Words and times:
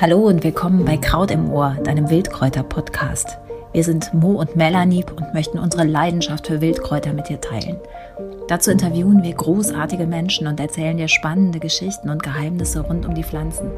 Hallo 0.00 0.26
und 0.26 0.44
willkommen 0.44 0.84
bei 0.84 0.96
Kraut 0.96 1.30
im 1.30 1.50
Ohr, 1.50 1.76
deinem 1.82 2.10
Wildkräuter-Podcast. 2.10 3.38
Wir 3.72 3.84
sind 3.84 4.12
Mo 4.12 4.32
und 4.32 4.54
Melanie 4.54 5.04
und 5.16 5.32
möchten 5.32 5.58
unsere 5.58 5.84
Leidenschaft 5.84 6.46
für 6.46 6.60
Wildkräuter 6.60 7.12
mit 7.12 7.28
dir 7.28 7.40
teilen. 7.40 7.78
Dazu 8.48 8.70
interviewen 8.70 9.22
wir 9.22 9.34
großartige 9.34 10.06
Menschen 10.06 10.46
und 10.46 10.60
erzählen 10.60 10.96
dir 10.96 11.08
spannende 11.08 11.58
Geschichten 11.58 12.10
und 12.10 12.22
Geheimnisse 12.22 12.80
rund 12.80 13.06
um 13.06 13.14
die 13.14 13.24
Pflanzen. 13.24 13.70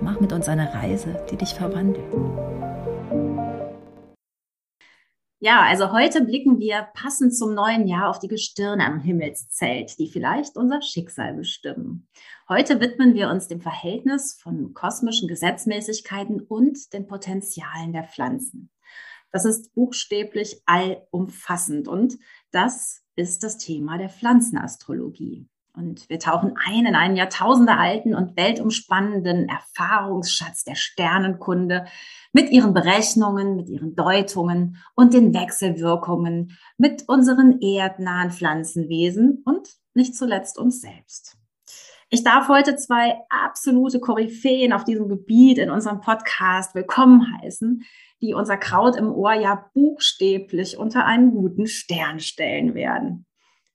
Mach 0.00 0.20
mit 0.20 0.32
uns 0.32 0.48
eine 0.48 0.74
Reise, 0.74 1.16
die 1.30 1.36
dich 1.36 1.54
verwandelt. 1.54 2.04
Ja, 5.40 5.60
also 5.60 5.92
heute 5.92 6.24
blicken 6.24 6.58
wir 6.58 6.88
passend 6.94 7.36
zum 7.36 7.54
neuen 7.54 7.86
Jahr 7.86 8.08
auf 8.08 8.18
die 8.18 8.28
Gestirne 8.28 8.84
am 8.86 9.00
Himmelszelt, 9.00 9.98
die 9.98 10.08
vielleicht 10.08 10.56
unser 10.56 10.80
Schicksal 10.80 11.34
bestimmen. 11.34 12.08
Heute 12.46 12.78
widmen 12.78 13.14
wir 13.14 13.30
uns 13.30 13.48
dem 13.48 13.62
Verhältnis 13.62 14.34
von 14.34 14.74
kosmischen 14.74 15.28
Gesetzmäßigkeiten 15.28 16.42
und 16.42 16.92
den 16.92 17.06
Potenzialen 17.06 17.94
der 17.94 18.04
Pflanzen. 18.04 18.70
Das 19.32 19.46
ist 19.46 19.74
buchstäblich 19.74 20.60
allumfassend 20.66 21.88
und 21.88 22.18
das 22.50 23.00
ist 23.16 23.44
das 23.44 23.56
Thema 23.56 23.96
der 23.96 24.10
Pflanzenastrologie. 24.10 25.48
Und 25.72 26.06
wir 26.10 26.18
tauchen 26.18 26.54
ein 26.62 26.84
in 26.84 26.94
einen 26.94 27.16
jahrtausendealten 27.16 28.14
und 28.14 28.36
weltumspannenden 28.36 29.48
Erfahrungsschatz 29.48 30.64
der 30.64 30.74
Sternenkunde 30.74 31.86
mit 32.34 32.50
ihren 32.50 32.74
Berechnungen, 32.74 33.56
mit 33.56 33.70
ihren 33.70 33.96
Deutungen 33.96 34.76
und 34.94 35.14
den 35.14 35.32
Wechselwirkungen 35.32 36.58
mit 36.76 37.08
unseren 37.08 37.62
erdnahen 37.62 38.30
Pflanzenwesen 38.30 39.42
und 39.46 39.66
nicht 39.94 40.14
zuletzt 40.14 40.58
uns 40.58 40.82
selbst. 40.82 41.38
Ich 42.10 42.22
darf 42.22 42.48
heute 42.48 42.76
zwei 42.76 43.16
absolute 43.30 43.98
Koryphäen 43.98 44.72
auf 44.72 44.84
diesem 44.84 45.08
Gebiet 45.08 45.58
in 45.58 45.70
unserem 45.70 46.00
Podcast 46.00 46.74
willkommen 46.74 47.26
heißen, 47.40 47.82
die 48.20 48.34
unser 48.34 48.56
Kraut 48.56 48.96
im 48.96 49.10
Ohr 49.12 49.32
ja 49.32 49.70
buchstäblich 49.72 50.76
unter 50.76 51.06
einen 51.06 51.32
guten 51.32 51.66
Stern 51.66 52.20
stellen 52.20 52.74
werden. 52.74 53.26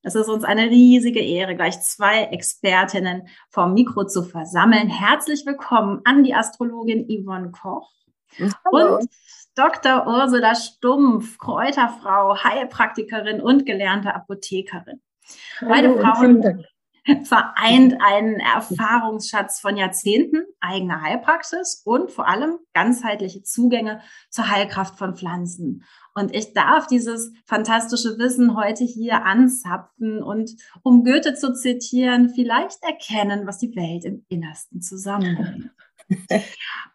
Es 0.03 0.15
ist 0.15 0.29
uns 0.29 0.43
eine 0.43 0.69
riesige 0.69 1.19
Ehre, 1.19 1.55
gleich 1.55 1.81
zwei 1.81 2.23
Expertinnen 2.25 3.27
vom 3.49 3.73
Mikro 3.73 4.05
zu 4.05 4.23
versammeln. 4.23 4.89
Herzlich 4.89 5.45
willkommen 5.45 6.01
an 6.05 6.23
die 6.23 6.33
Astrologin 6.33 7.07
Yvonne 7.09 7.51
Koch 7.51 7.91
Hallo. 8.37 8.97
und 8.97 9.09
Dr. 9.55 10.07
Ursula 10.07 10.55
Stumpf, 10.55 11.37
Kräuterfrau, 11.37 12.41
Heilpraktikerin 12.41 13.41
und 13.41 13.65
gelernte 13.65 14.13
Apothekerin. 14.15 15.01
Hallo, 15.59 15.69
Beide 15.69 15.99
Frauen 15.99 16.65
vereint 17.23 17.97
einen 17.99 18.39
Erfahrungsschatz 18.39 19.59
von 19.59 19.77
Jahrzehnten 19.77 20.43
eigener 20.59 21.01
Heilpraxis 21.01 21.81
und 21.85 22.11
vor 22.11 22.27
allem 22.27 22.57
ganzheitliche 22.73 23.43
Zugänge 23.43 24.01
zur 24.29 24.49
Heilkraft 24.49 24.97
von 24.97 25.15
Pflanzen. 25.15 25.83
Und 26.13 26.35
ich 26.35 26.53
darf 26.53 26.87
dieses 26.87 27.31
fantastische 27.45 28.17
Wissen 28.17 28.55
heute 28.55 28.83
hier 28.83 29.23
anzapfen 29.25 30.21
und, 30.21 30.51
um 30.83 31.03
Goethe 31.03 31.33
zu 31.33 31.53
zitieren, 31.53 32.29
vielleicht 32.29 32.83
erkennen, 32.83 33.47
was 33.47 33.59
die 33.59 33.75
Welt 33.75 34.05
im 34.05 34.25
Innersten 34.27 34.81
zusammenhängt. 34.81 35.69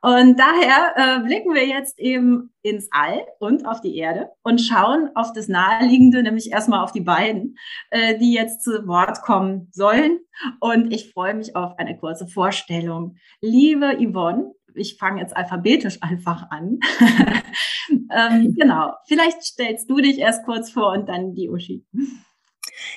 Und 0.03 0.39
daher 0.39 0.93
äh, 0.97 1.20
blicken 1.25 1.55
wir 1.55 1.67
jetzt 1.67 1.98
eben 1.98 2.53
ins 2.62 2.89
All 2.91 3.25
und 3.39 3.67
auf 3.67 3.81
die 3.81 3.97
Erde 3.97 4.31
und 4.43 4.61
schauen 4.61 5.11
auf 5.15 5.33
das 5.33 5.48
Naheliegende, 5.48 6.23
nämlich 6.23 6.53
erstmal 6.53 6.83
auf 6.83 6.93
die 6.93 7.01
beiden, 7.01 7.56
äh, 7.91 8.19
die 8.19 8.33
jetzt 8.33 8.62
zu 8.62 8.87
Wort 8.87 9.23
kommen 9.23 9.69
sollen. 9.73 10.19
Und 10.61 10.93
ich 10.93 11.12
freue 11.12 11.34
mich 11.34 11.56
auf 11.56 11.79
eine 11.79 11.97
kurze 11.97 12.27
Vorstellung. 12.27 13.17
Liebe 13.41 13.97
Yvonne, 13.98 14.53
ich 14.75 14.98
fange 14.98 15.21
jetzt 15.21 15.37
alphabetisch 15.37 16.03
einfach 16.03 16.51
an. 16.51 16.81
ähm, 18.11 18.55
genau, 18.59 18.94
vielleicht 19.06 19.43
stellst 19.43 19.88
du 19.88 19.97
dich 19.97 20.19
erst 20.19 20.44
kurz 20.44 20.71
vor 20.71 20.93
und 20.93 21.09
dann 21.09 21.34
die 21.34 21.49
Uschi. 21.49 21.84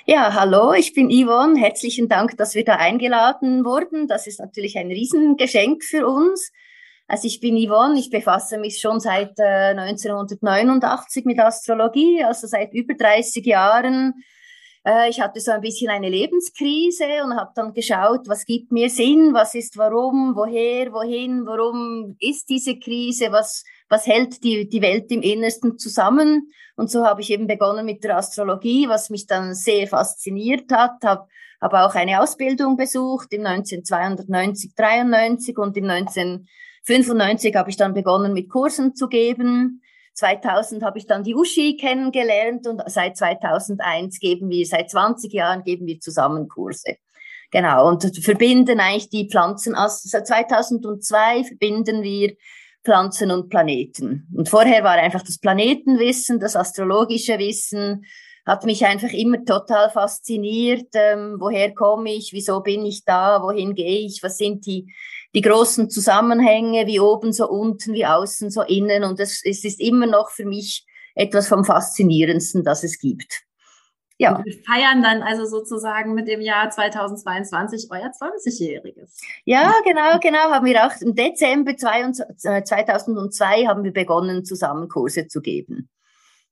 Ja, 0.06 0.34
hallo, 0.34 0.74
ich 0.74 0.94
bin 0.94 1.10
Yvonne. 1.10 1.60
Herzlichen 1.60 2.08
Dank, 2.08 2.38
dass 2.38 2.56
wir 2.56 2.64
da 2.66 2.76
eingeladen 2.78 3.64
wurden. 3.64 4.08
Das 4.08 4.26
ist 4.26 4.40
natürlich 4.40 4.78
ein 4.78 4.88
Riesengeschenk 4.88 5.84
für 5.84 6.08
uns. 6.08 6.52
Also 7.08 7.28
ich 7.28 7.40
bin 7.40 7.56
Yvonne, 7.58 8.00
ich 8.00 8.10
befasse 8.10 8.58
mich 8.58 8.80
schon 8.80 9.00
seit 9.00 9.40
äh, 9.40 9.76
1989 9.76 11.26
mit 11.26 11.40
Astrologie, 11.40 12.24
also 12.24 12.48
seit 12.48 12.74
über 12.74 12.96
30 12.96 13.46
Jahren. 13.46 14.24
Äh, 14.86 15.10
ich 15.10 15.22
hatte 15.22 15.40
so 15.40 15.52
ein 15.52 15.62
bisschen 15.62 15.90
eine 15.90 16.10
Lebenskrise 16.10 17.24
und 17.24 17.36
habe 17.36 17.52
dann 17.56 17.74
geschaut, 17.74 18.28
was 18.28 18.46
gibt 18.46 18.72
mir 18.72 18.90
Sinn, 18.90 19.34
was 19.34 19.56
ist 19.56 19.78
warum, 19.78 20.36
woher, 20.36 20.92
wohin, 20.92 21.46
warum 21.46 22.18
ist 22.20 22.50
diese 22.50 22.78
Krise, 22.80 23.32
was 23.32 23.64
was 23.90 24.06
hält 24.06 24.44
die, 24.44 24.68
die 24.68 24.82
Welt 24.82 25.12
im 25.12 25.22
Innersten 25.22 25.78
zusammen. 25.78 26.52
Und 26.76 26.92
so 26.92 27.06
habe 27.06 27.22
ich 27.22 27.32
eben 27.32 27.48
begonnen 27.48 27.86
mit 27.86 28.04
der 28.04 28.18
Astrologie, 28.18 28.88
was 28.88 29.10
mich 29.10 29.28
dann 29.28 29.56
sehr 29.56 29.88
fasziniert 29.88 30.72
hat, 30.72 31.04
habe 31.04 31.28
hab 31.60 31.74
auch 31.74 31.96
eine 31.96 32.22
Ausbildung 32.22 32.78
besucht 32.78 33.34
im 33.34 33.46
1992, 33.46 34.76
93 34.76 35.58
und 35.58 35.76
im 35.78 35.90
1995 35.90 37.56
habe 37.56 37.70
ich 37.70 37.78
dann 37.78 37.94
begonnen 37.94 38.34
mit 38.34 38.50
Kursen 38.50 38.96
zu 38.96 39.08
geben. 39.08 39.82
2000 40.14 40.84
habe 40.84 40.98
ich 40.98 41.06
dann 41.06 41.24
die 41.24 41.36
Uschi 41.36 41.78
kennengelernt 41.78 42.68
und 42.68 42.82
seit 42.88 43.18
2001 43.18 44.20
geben 44.20 44.50
wir, 44.50 44.66
seit 44.66 44.90
20 44.90 45.32
Jahren 45.32 45.64
geben 45.64 45.86
wir 45.86 46.00
zusammen 46.00 46.48
Kurse. 46.48 46.98
Genau, 47.52 47.88
und 47.88 48.04
verbinden 48.24 48.80
eigentlich 48.80 49.10
die 49.10 49.30
Pflanzen, 49.30 49.76
seit 49.88 50.28
2002 50.28 51.46
verbinden 51.46 52.04
wir 52.04 52.36
Pflanzen 52.88 53.32
und 53.32 53.50
Planeten. 53.50 54.30
Und 54.34 54.48
vorher 54.48 54.82
war 54.86 54.94
einfach 54.94 55.22
das 55.22 55.40
Planetenwissen, 55.40 56.40
das 56.40 56.56
astrologische 56.56 57.38
Wissen, 57.38 58.06
hat 58.46 58.64
mich 58.64 58.86
einfach 58.86 59.12
immer 59.12 59.44
total 59.44 59.90
fasziniert. 59.90 60.88
Ähm, 60.94 61.36
woher 61.38 61.74
komme 61.74 62.14
ich? 62.14 62.32
Wieso 62.32 62.62
bin 62.62 62.86
ich 62.86 63.04
da? 63.04 63.42
Wohin 63.44 63.76
gehe 63.76 64.00
ich? 64.00 64.24
Was 64.24 64.38
sind 64.38 64.66
die, 64.66 64.90
die 65.36 65.42
großen 65.42 65.90
Zusammenhänge? 65.90 66.88
Wie 66.88 67.02
oben, 67.02 67.34
so 67.34 67.50
unten, 67.50 67.94
wie 67.94 68.06
außen, 68.06 68.50
so 68.50 68.62
innen? 68.62 69.04
Und 69.04 69.20
es, 69.20 69.42
es 69.44 69.66
ist 69.66 69.82
immer 69.82 70.08
noch 70.08 70.32
für 70.32 70.46
mich 70.46 70.86
etwas 71.14 71.50
vom 71.50 71.66
Faszinierendsten, 71.66 72.64
das 72.64 72.86
es 72.86 73.00
gibt. 73.00 73.47
Ja. 74.20 74.38
Und 74.38 74.46
wir 74.46 74.58
feiern 74.64 75.04
dann 75.04 75.22
also 75.22 75.46
sozusagen 75.46 76.16
mit 76.16 76.28
dem 76.28 76.42
Jahr 76.42 76.70
2022 76.70 77.90
euer 77.92 78.10
20-jähriges. 78.10 79.20
Ja, 79.46 79.72
genau, 79.84 80.18
genau. 80.20 80.52
Haben 80.52 80.66
wir 80.66 80.86
auch 80.86 81.02
im 81.02 81.14
Dezember 81.14 81.78
2002 81.78 83.68
haben 83.68 83.84
wir 83.84 83.94
begonnen, 83.94 84.44
zusammen 84.44 84.90
Kurse 84.90 85.28
zu 85.28 85.40
geben. 85.42 85.90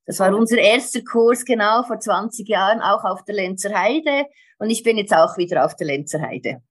Das 0.04 0.20
war 0.20 0.32
unser 0.36 0.58
erster 0.58 1.02
Kurs 1.02 1.44
genau 1.44 1.82
vor 1.82 1.98
20 1.98 2.48
Jahren, 2.48 2.80
auch 2.80 3.02
auf 3.02 3.24
der 3.24 3.34
Lenzer 3.34 3.76
Heide. 3.76 4.26
Und 4.58 4.70
ich 4.70 4.84
bin 4.84 4.96
jetzt 4.96 5.12
auch 5.12 5.36
wieder 5.36 5.64
auf 5.64 5.74
der 5.74 5.88
Lenzer 5.88 6.20
Heide. 6.20 6.62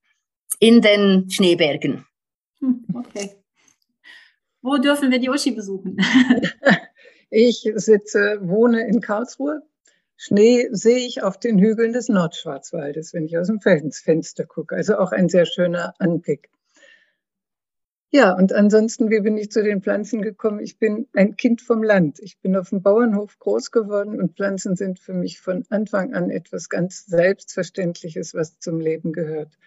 In 0.59 0.81
den 0.81 1.29
Schneebergen. 1.29 2.05
Hm, 2.59 2.85
okay. 2.93 3.35
Wo 4.61 4.77
dürfen 4.77 5.11
wir 5.11 5.19
die 5.19 5.29
Uschi 5.29 5.51
besuchen? 5.51 5.97
Ich 7.31 7.69
sitze, 7.75 8.39
wohne 8.43 8.87
in 8.87 9.01
Karlsruhe 9.01 9.63
Schnee 10.17 10.69
sehe 10.71 11.05
ich 11.05 11.23
auf 11.23 11.37
den 11.37 11.59
Hügeln 11.59 11.93
des 11.93 12.09
Nordschwarzwaldes, 12.09 13.13
wenn 13.13 13.25
ich 13.25 13.37
aus 13.37 13.47
dem 13.47 13.59
Fenster 13.59 14.45
gucke. 14.45 14.75
Also 14.75 14.97
auch 14.97 15.11
ein 15.11 15.29
sehr 15.29 15.45
schöner 15.45 15.93
Anblick. 15.99 16.49
Ja, 18.11 18.33
und 18.33 18.53
ansonsten, 18.53 19.09
wie 19.09 19.19
bin 19.19 19.37
ich 19.37 19.51
zu 19.51 19.61
den 19.61 19.81
Pflanzen 19.81 20.21
gekommen? 20.21 20.61
Ich 20.61 20.79
bin 20.79 21.05
ein 21.11 21.35
Kind 21.35 21.61
vom 21.61 21.83
Land. 21.83 22.19
Ich 22.19 22.39
bin 22.39 22.55
auf 22.55 22.69
dem 22.69 22.81
Bauernhof 22.81 23.37
groß 23.39 23.71
geworden 23.71 24.21
und 24.21 24.37
Pflanzen 24.37 24.77
sind 24.77 24.99
für 24.99 25.13
mich 25.13 25.41
von 25.41 25.65
Anfang 25.69 26.13
an 26.13 26.29
etwas 26.29 26.69
ganz 26.69 27.05
Selbstverständliches, 27.07 28.33
was 28.33 28.57
zum 28.59 28.79
Leben 28.79 29.11
gehört. 29.11 29.57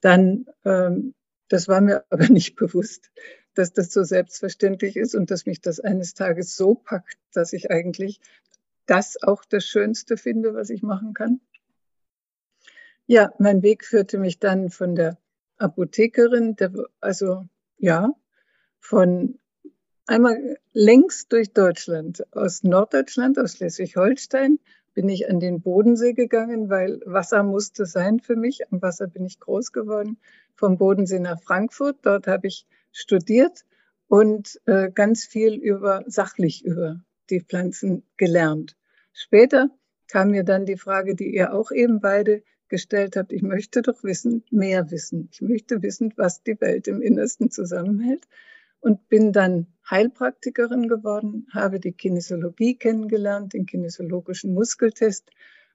Dann, 0.00 0.46
ähm, 0.64 1.12
das 1.48 1.68
war 1.68 1.82
mir 1.82 2.04
aber 2.10 2.28
nicht 2.28 2.56
bewusst, 2.56 3.10
dass 3.52 3.74
das 3.74 3.92
so 3.92 4.04
selbstverständlich 4.04 4.96
ist 4.96 5.14
und 5.14 5.30
dass 5.30 5.44
mich 5.44 5.60
das 5.60 5.78
eines 5.78 6.14
Tages 6.14 6.56
so 6.56 6.76
packt, 6.76 7.18
dass 7.34 7.52
ich 7.52 7.70
eigentlich 7.70 8.20
das 8.86 9.22
auch 9.22 9.44
das 9.44 9.64
Schönste 9.64 10.16
finde, 10.16 10.54
was 10.54 10.70
ich 10.70 10.82
machen 10.82 11.14
kann. 11.14 11.40
Ja, 13.06 13.32
mein 13.38 13.62
Weg 13.62 13.84
führte 13.84 14.18
mich 14.18 14.38
dann 14.38 14.70
von 14.70 14.94
der 14.94 15.18
Apothekerin, 15.58 16.56
der, 16.56 16.72
also 17.00 17.44
ja, 17.78 18.12
von 18.80 19.38
einmal 20.06 20.58
längs 20.72 21.28
durch 21.28 21.52
Deutschland, 21.52 22.24
aus 22.34 22.62
Norddeutschland, 22.62 23.38
aus 23.38 23.56
Schleswig-Holstein, 23.56 24.58
bin 24.94 25.08
ich 25.08 25.28
an 25.28 25.40
den 25.40 25.60
Bodensee 25.60 26.14
gegangen, 26.14 26.70
weil 26.70 27.00
Wasser 27.04 27.42
musste 27.42 27.84
sein 27.84 28.18
für 28.18 28.34
mich. 28.34 28.72
Am 28.72 28.80
Wasser 28.80 29.06
bin 29.06 29.26
ich 29.26 29.38
groß 29.38 29.72
geworden. 29.72 30.18
Vom 30.54 30.78
Bodensee 30.78 31.18
nach 31.18 31.40
Frankfurt. 31.42 31.98
Dort 32.00 32.26
habe 32.26 32.46
ich 32.46 32.66
studiert 32.92 33.66
und 34.08 34.58
äh, 34.64 34.90
ganz 34.90 35.26
viel 35.26 35.54
über 35.54 36.02
sachlich 36.06 36.64
über 36.64 36.98
die 37.30 37.40
Pflanzen 37.40 38.04
gelernt. 38.16 38.76
Später 39.12 39.70
kam 40.08 40.30
mir 40.30 40.44
dann 40.44 40.66
die 40.66 40.76
Frage, 40.76 41.14
die 41.14 41.34
ihr 41.34 41.52
auch 41.52 41.70
eben 41.70 42.00
beide 42.00 42.42
gestellt 42.68 43.16
habe, 43.16 43.34
ich 43.34 43.42
möchte 43.42 43.82
doch 43.82 44.02
wissen, 44.02 44.44
mehr 44.50 44.90
wissen. 44.90 45.28
Ich 45.32 45.40
möchte 45.40 45.82
wissen, 45.82 46.12
was 46.16 46.42
die 46.42 46.60
Welt 46.60 46.88
im 46.88 47.00
Innersten 47.00 47.50
zusammenhält 47.50 48.26
und 48.80 49.08
bin 49.08 49.32
dann 49.32 49.66
Heilpraktikerin 49.88 50.88
geworden, 50.88 51.46
habe 51.52 51.80
die 51.80 51.92
Kinesiologie 51.92 52.76
kennengelernt, 52.76 53.52
den 53.52 53.66
kinesiologischen 53.66 54.52
Muskeltest 54.52 55.30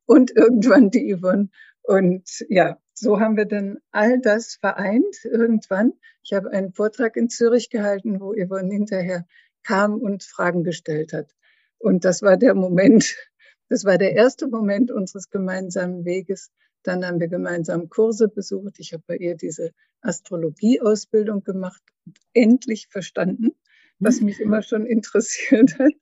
und 0.05 0.31
irgendwann 0.35 0.91
die 0.91 1.15
Yvonne. 1.15 1.49
Und 1.83 2.45
ja, 2.49 2.77
so 2.93 3.19
haben 3.19 3.37
wir 3.37 3.45
dann 3.45 3.79
all 3.91 4.19
das 4.19 4.55
vereint 4.55 5.23
irgendwann. 5.23 5.93
Ich 6.23 6.33
habe 6.33 6.51
einen 6.51 6.73
Vortrag 6.73 7.15
in 7.15 7.29
Zürich 7.29 7.69
gehalten, 7.69 8.19
wo 8.19 8.33
Yvonne 8.33 8.71
hinterher 8.71 9.25
kam 9.63 9.95
und 9.95 10.23
Fragen 10.23 10.63
gestellt 10.63 11.13
hat. 11.13 11.33
Und 11.81 12.05
das 12.05 12.21
war 12.21 12.37
der 12.37 12.55
Moment, 12.55 13.15
das 13.69 13.85
war 13.85 13.97
der 13.97 14.13
erste 14.13 14.47
Moment 14.47 14.91
unseres 14.91 15.29
gemeinsamen 15.29 16.05
Weges. 16.05 16.51
Dann 16.83 17.05
haben 17.05 17.19
wir 17.19 17.27
gemeinsam 17.27 17.89
Kurse 17.89 18.27
besucht. 18.27 18.79
Ich 18.79 18.93
habe 18.93 19.03
bei 19.05 19.17
ihr 19.17 19.35
diese 19.35 19.71
Astrologieausbildung 20.01 21.43
gemacht 21.43 21.81
und 22.05 22.17
endlich 22.33 22.87
verstanden, 22.87 23.51
was 23.99 24.21
mich 24.21 24.39
immer 24.39 24.63
schon 24.63 24.85
interessiert 24.87 25.77
hat. 25.77 25.93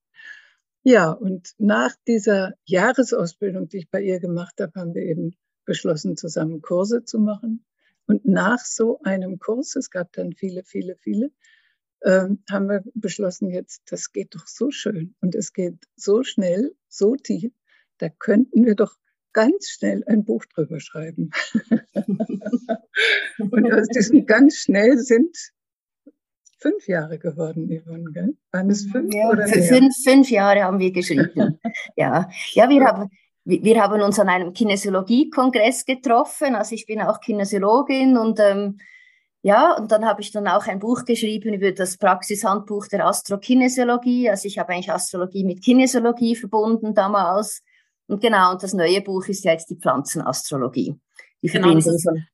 Ja, 0.84 1.12
und 1.12 1.54
nach 1.58 1.94
dieser 2.08 2.54
Jahresausbildung, 2.64 3.68
die 3.68 3.80
ich 3.80 3.90
bei 3.90 4.02
ihr 4.02 4.20
gemacht 4.20 4.62
habe, 4.62 4.80
haben 4.80 4.94
wir 4.94 5.04
eben 5.04 5.36
beschlossen, 5.66 6.16
zusammen 6.16 6.62
Kurse 6.62 7.04
zu 7.04 7.20
machen. 7.20 7.66
Und 8.08 8.26
nach 8.26 8.60
so 8.60 9.02
einem 9.04 9.38
Kurs, 9.38 9.76
es 9.76 9.92
gab 9.92 10.14
dann 10.14 10.34
viele, 10.34 10.64
viele, 10.64 10.96
viele, 10.96 11.32
haben 12.06 12.70
wir 12.70 12.84
beschlossen, 12.94 13.50
jetzt, 13.50 13.92
das 13.92 14.12
geht 14.12 14.36
doch 14.36 14.48
so 14.48 14.72
schön 14.72 15.16
und 15.22 15.36
es 15.36 15.54
geht 15.54 15.78
so 15.96 16.24
schnell, 16.24 16.74
so 16.88 17.16
tief, 17.16 17.52
da 17.98 18.10
könnten 18.10 18.66
wir 18.66 18.76
doch 18.76 18.96
ganz 19.34 19.70
schnell 19.70 20.04
ein 20.08 20.24
Buch 20.24 20.46
drüber 20.46 20.80
schreiben. 20.80 21.32
und 23.52 23.74
aus 23.74 23.88
diesem 23.90 24.26
ganz 24.26 24.56
schnell 24.56 24.98
sind 24.98 25.36
fünf 26.60 26.88
Jahre 26.88 27.20
geworden, 27.20 27.68
Yvonne, 27.70 28.12
gell? 28.12 28.38
Waren 28.52 28.70
es 28.70 28.86
fünf 28.86 29.14
ja, 29.14 29.30
oder 29.30 29.48
mehr? 29.48 29.64
Fünf, 29.64 29.96
fünf 30.04 30.30
Jahre 30.30 30.64
haben 30.64 30.80
wir 30.80 30.92
geschrieben. 30.92 31.60
ja. 31.96 32.30
ja, 32.54 32.70
wir 32.70 32.84
haben, 32.84 33.10
wir 33.46 33.82
haben 33.82 34.02
uns 34.02 34.20
an 34.20 34.30
einem 34.30 34.54
Kinesiologie-Kongress 34.54 35.86
getroffen. 35.86 36.56
Also 36.56 36.76
ich 36.76 36.86
bin 36.86 37.02
auch 37.02 37.20
Kinesiologin 37.22 38.18
und 38.18 38.40
ähm, 38.40 38.80
ja, 39.42 39.78
und 39.78 39.92
dann 39.92 40.06
habe 40.06 40.22
ich 40.22 40.32
dann 40.32 40.48
auch 40.48 40.68
ein 40.68 40.80
Buch 40.80 41.06
geschrieben 41.06 41.54
über 41.54 41.72
das 41.72 41.98
Praxishandbuch 41.98 42.88
der 42.88 43.06
Astrokinesiologie. 43.06 44.30
Also 44.30 44.48
ich 44.48 44.60
habe 44.60 44.74
eigentlich 44.74 44.92
Astrologie 44.92 45.46
mit 45.46 45.64
Kinesiologie 45.64 46.36
verbunden 46.36 46.94
damals. 46.94 47.64
Und 48.08 48.22
genau, 48.22 48.52
und 48.52 48.64
das 48.64 48.74
neue 48.74 49.02
Buch 49.02 49.26
ist 49.28 49.46
jetzt 49.46 49.70
die 49.70 49.78
Pflanzenastrologie. 49.78 51.00
Die 51.42 51.48
genau, 51.48 51.70
Verbindung 51.70 52.00
von 52.00 52.26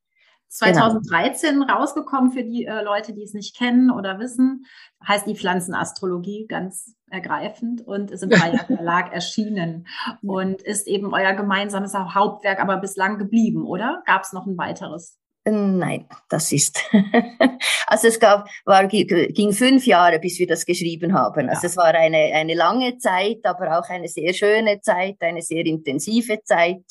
2013 0.48 1.60
genau. 1.60 1.74
rausgekommen 1.74 2.32
für 2.32 2.44
die 2.44 2.66
äh, 2.66 2.82
Leute, 2.82 3.14
die 3.14 3.24
es 3.24 3.34
nicht 3.34 3.56
kennen 3.56 3.92
oder 3.92 4.18
wissen. 4.18 4.66
Heißt 5.08 5.28
die 5.28 5.36
Pflanzenastrologie 5.36 6.48
ganz 6.48 6.96
ergreifend 7.12 7.86
und 7.86 8.10
ist 8.10 8.24
im 8.24 8.32
Verlag 8.68 9.14
erschienen 9.14 9.86
und 10.24 10.62
ist 10.64 10.88
eben 10.88 11.14
euer 11.14 11.34
gemeinsames 11.34 11.94
Hauptwerk, 11.94 12.60
aber 12.60 12.78
bislang 12.78 13.20
geblieben, 13.20 13.64
oder? 13.66 14.02
Gab 14.06 14.24
es 14.24 14.34
noch 14.34 14.48
ein 14.48 14.58
weiteres? 14.58 15.20
Nein, 15.48 16.08
das 16.28 16.52
ist. 16.52 16.84
also 17.88 18.08
es 18.08 18.20
gab, 18.20 18.50
war, 18.66 18.88
ging 18.88 19.54
fünf 19.54 19.86
Jahre, 19.86 20.20
bis 20.20 20.40
wir 20.40 20.48
das 20.48 20.66
geschrieben 20.66 21.14
haben. 21.14 21.50
Also 21.50 21.64
ja. 21.64 21.70
es 21.70 21.78
war 21.78 21.94
eine, 21.94 22.18
eine 22.34 22.56
lange 22.56 22.98
Zeit, 22.98 23.40
aber 23.44 23.78
auch 23.78 23.88
eine 23.90 24.08
sehr 24.08 24.34
schöne 24.34 24.82
Zeit, 24.82 25.18
eine 25.20 25.44
sehr 25.44 25.64
intensive 25.66 26.42
Zeit. 26.44 26.84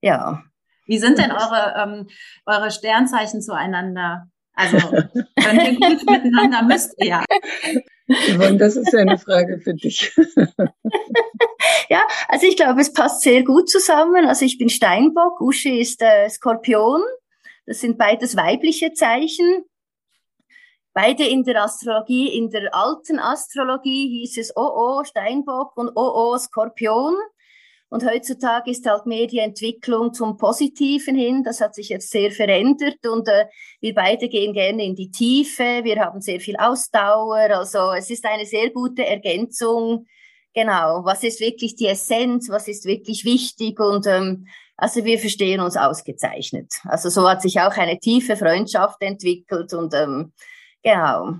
Ja. 0.00 0.44
Wie 0.86 0.98
sind 0.98 1.18
denn 1.18 1.32
eure, 1.32 1.74
ähm, 1.76 2.08
eure 2.46 2.70
Sternzeichen 2.70 3.42
zueinander? 3.42 4.28
Also, 4.54 4.78
wenn 4.90 5.60
ihr 5.60 5.74
gut 5.74 6.10
miteinander 6.10 6.62
müsst 6.62 6.94
ihr 6.98 7.06
ja. 7.06 7.24
Das 8.52 8.76
ist 8.76 8.94
eine 8.94 9.18
Frage 9.18 9.60
für 9.60 9.74
dich. 9.74 10.12
ja, 11.90 12.02
also 12.28 12.46
ich 12.46 12.56
glaube, 12.56 12.80
es 12.80 12.92
passt 12.92 13.22
sehr 13.22 13.44
gut 13.44 13.68
zusammen. 13.68 14.26
Also 14.26 14.44
ich 14.44 14.56
bin 14.56 14.70
Steinbock, 14.70 15.40
Uschi 15.40 15.80
ist 15.80 16.00
äh, 16.00 16.28
Skorpion. 16.28 17.02
Das 17.68 17.80
sind 17.80 17.98
beides 17.98 18.34
weibliche 18.34 18.94
Zeichen. 18.94 19.62
Beide 20.94 21.28
in 21.28 21.44
der 21.44 21.64
Astrologie, 21.64 22.34
in 22.34 22.48
der 22.48 22.74
alten 22.74 23.18
Astrologie 23.18 24.08
hieß 24.08 24.38
es 24.38 24.56
OO 24.56 25.04
Steinbock 25.04 25.76
und 25.76 25.94
OO 25.94 26.38
Skorpion. 26.38 27.14
Und 27.90 28.06
heutzutage 28.06 28.70
ist 28.70 28.86
halt 28.86 29.04
mehr 29.04 29.26
die 29.26 29.40
Entwicklung 29.40 30.14
zum 30.14 30.38
Positiven 30.38 31.14
hin. 31.14 31.44
Das 31.44 31.60
hat 31.60 31.74
sich 31.74 31.90
jetzt 31.90 32.10
sehr 32.10 32.30
verändert 32.30 33.06
und 33.06 33.28
äh, 33.28 33.44
wir 33.82 33.94
beide 33.94 34.30
gehen 34.30 34.54
gerne 34.54 34.86
in 34.86 34.96
die 34.96 35.10
Tiefe. 35.10 35.84
Wir 35.84 36.00
haben 36.00 36.22
sehr 36.22 36.40
viel 36.40 36.56
Ausdauer. 36.56 37.50
Also 37.50 37.92
es 37.92 38.08
ist 38.08 38.24
eine 38.24 38.46
sehr 38.46 38.70
gute 38.70 39.04
Ergänzung. 39.04 40.06
Genau. 40.54 41.04
Was 41.04 41.22
ist 41.22 41.40
wirklich 41.40 41.76
die 41.76 41.88
Essenz? 41.88 42.48
Was 42.48 42.66
ist 42.66 42.86
wirklich 42.86 43.26
wichtig? 43.26 43.78
Und 43.78 44.06
ähm, 44.06 44.46
also 44.78 45.04
wir 45.04 45.18
verstehen 45.18 45.60
uns 45.60 45.76
ausgezeichnet. 45.76 46.72
Also 46.84 47.10
so 47.10 47.28
hat 47.28 47.42
sich 47.42 47.60
auch 47.60 47.76
eine 47.76 47.98
tiefe 47.98 48.36
Freundschaft 48.36 49.02
entwickelt 49.02 49.74
und 49.74 49.92
ähm, 49.92 50.32
genau, 50.82 51.34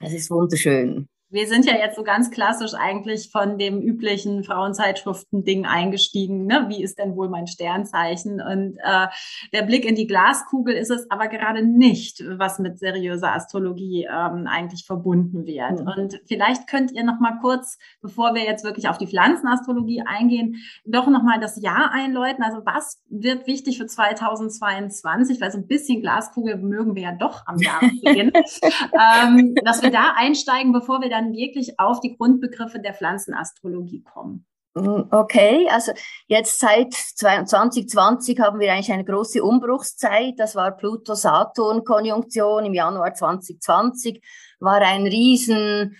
es 0.00 0.12
ist 0.12 0.30
wunderschön 0.30 1.08
wir 1.34 1.48
sind 1.48 1.66
ja 1.66 1.76
jetzt 1.76 1.96
so 1.96 2.04
ganz 2.04 2.30
klassisch 2.30 2.74
eigentlich 2.74 3.30
von 3.32 3.58
dem 3.58 3.82
üblichen 3.82 4.44
Frauenzeitschriften-Ding 4.44 5.66
eingestiegen. 5.66 6.46
Ne? 6.46 6.66
Wie 6.68 6.80
ist 6.80 7.00
denn 7.00 7.16
wohl 7.16 7.28
mein 7.28 7.48
Sternzeichen? 7.48 8.40
Und 8.40 8.78
äh, 8.78 9.08
der 9.52 9.62
Blick 9.62 9.84
in 9.84 9.96
die 9.96 10.06
Glaskugel 10.06 10.74
ist 10.74 10.92
es 10.92 11.10
aber 11.10 11.26
gerade 11.26 11.66
nicht, 11.66 12.22
was 12.38 12.60
mit 12.60 12.78
seriöser 12.78 13.34
Astrologie 13.34 14.04
ähm, 14.08 14.46
eigentlich 14.46 14.86
verbunden 14.86 15.44
wird. 15.44 15.80
Mhm. 15.80 15.88
Und 15.88 16.20
vielleicht 16.26 16.68
könnt 16.68 16.92
ihr 16.92 17.02
noch 17.02 17.18
mal 17.18 17.38
kurz, 17.40 17.78
bevor 18.00 18.36
wir 18.36 18.44
jetzt 18.44 18.64
wirklich 18.64 18.88
auf 18.88 18.98
die 18.98 19.08
Pflanzenastrologie 19.08 20.04
eingehen, 20.06 20.62
doch 20.84 21.08
noch 21.08 21.24
mal 21.24 21.40
das 21.40 21.60
Jahr 21.60 21.90
einläuten. 21.90 22.44
Also 22.44 22.58
was 22.64 23.02
wird 23.08 23.48
wichtig 23.48 23.78
für 23.78 23.86
2022? 23.86 25.40
Weil 25.40 25.50
so 25.50 25.58
ein 25.58 25.66
bisschen 25.66 26.00
Glaskugel 26.00 26.58
mögen 26.58 26.94
wir 26.94 27.02
ja 27.02 27.12
doch 27.12 27.44
am 27.46 27.56
Jahresbeginn. 27.58 28.30
ähm, 28.32 29.56
dass 29.64 29.82
wir 29.82 29.90
da 29.90 30.12
einsteigen, 30.16 30.72
bevor 30.72 31.00
wir 31.00 31.10
dann 31.10 31.23
dann 31.24 31.32
wirklich 31.32 31.78
auf 31.78 32.00
die 32.00 32.16
Grundbegriffe 32.16 32.78
der 32.78 32.94
Pflanzenastrologie 32.94 34.02
kommen. 34.02 34.46
Mm, 34.74 35.02
okay, 35.10 35.68
also 35.70 35.92
jetzt 36.26 36.58
seit 36.58 36.92
2020 36.92 38.40
haben 38.40 38.58
wir 38.58 38.72
eigentlich 38.72 38.92
eine 38.92 39.04
große 39.04 39.42
Umbruchszeit. 39.42 40.34
Das 40.36 40.56
war 40.56 40.76
Pluto-Saturn-Konjunktion 40.76 42.64
im 42.66 42.74
Januar 42.74 43.14
2020, 43.14 44.20
war 44.58 44.80
ein 44.80 45.06
riesen 45.06 45.96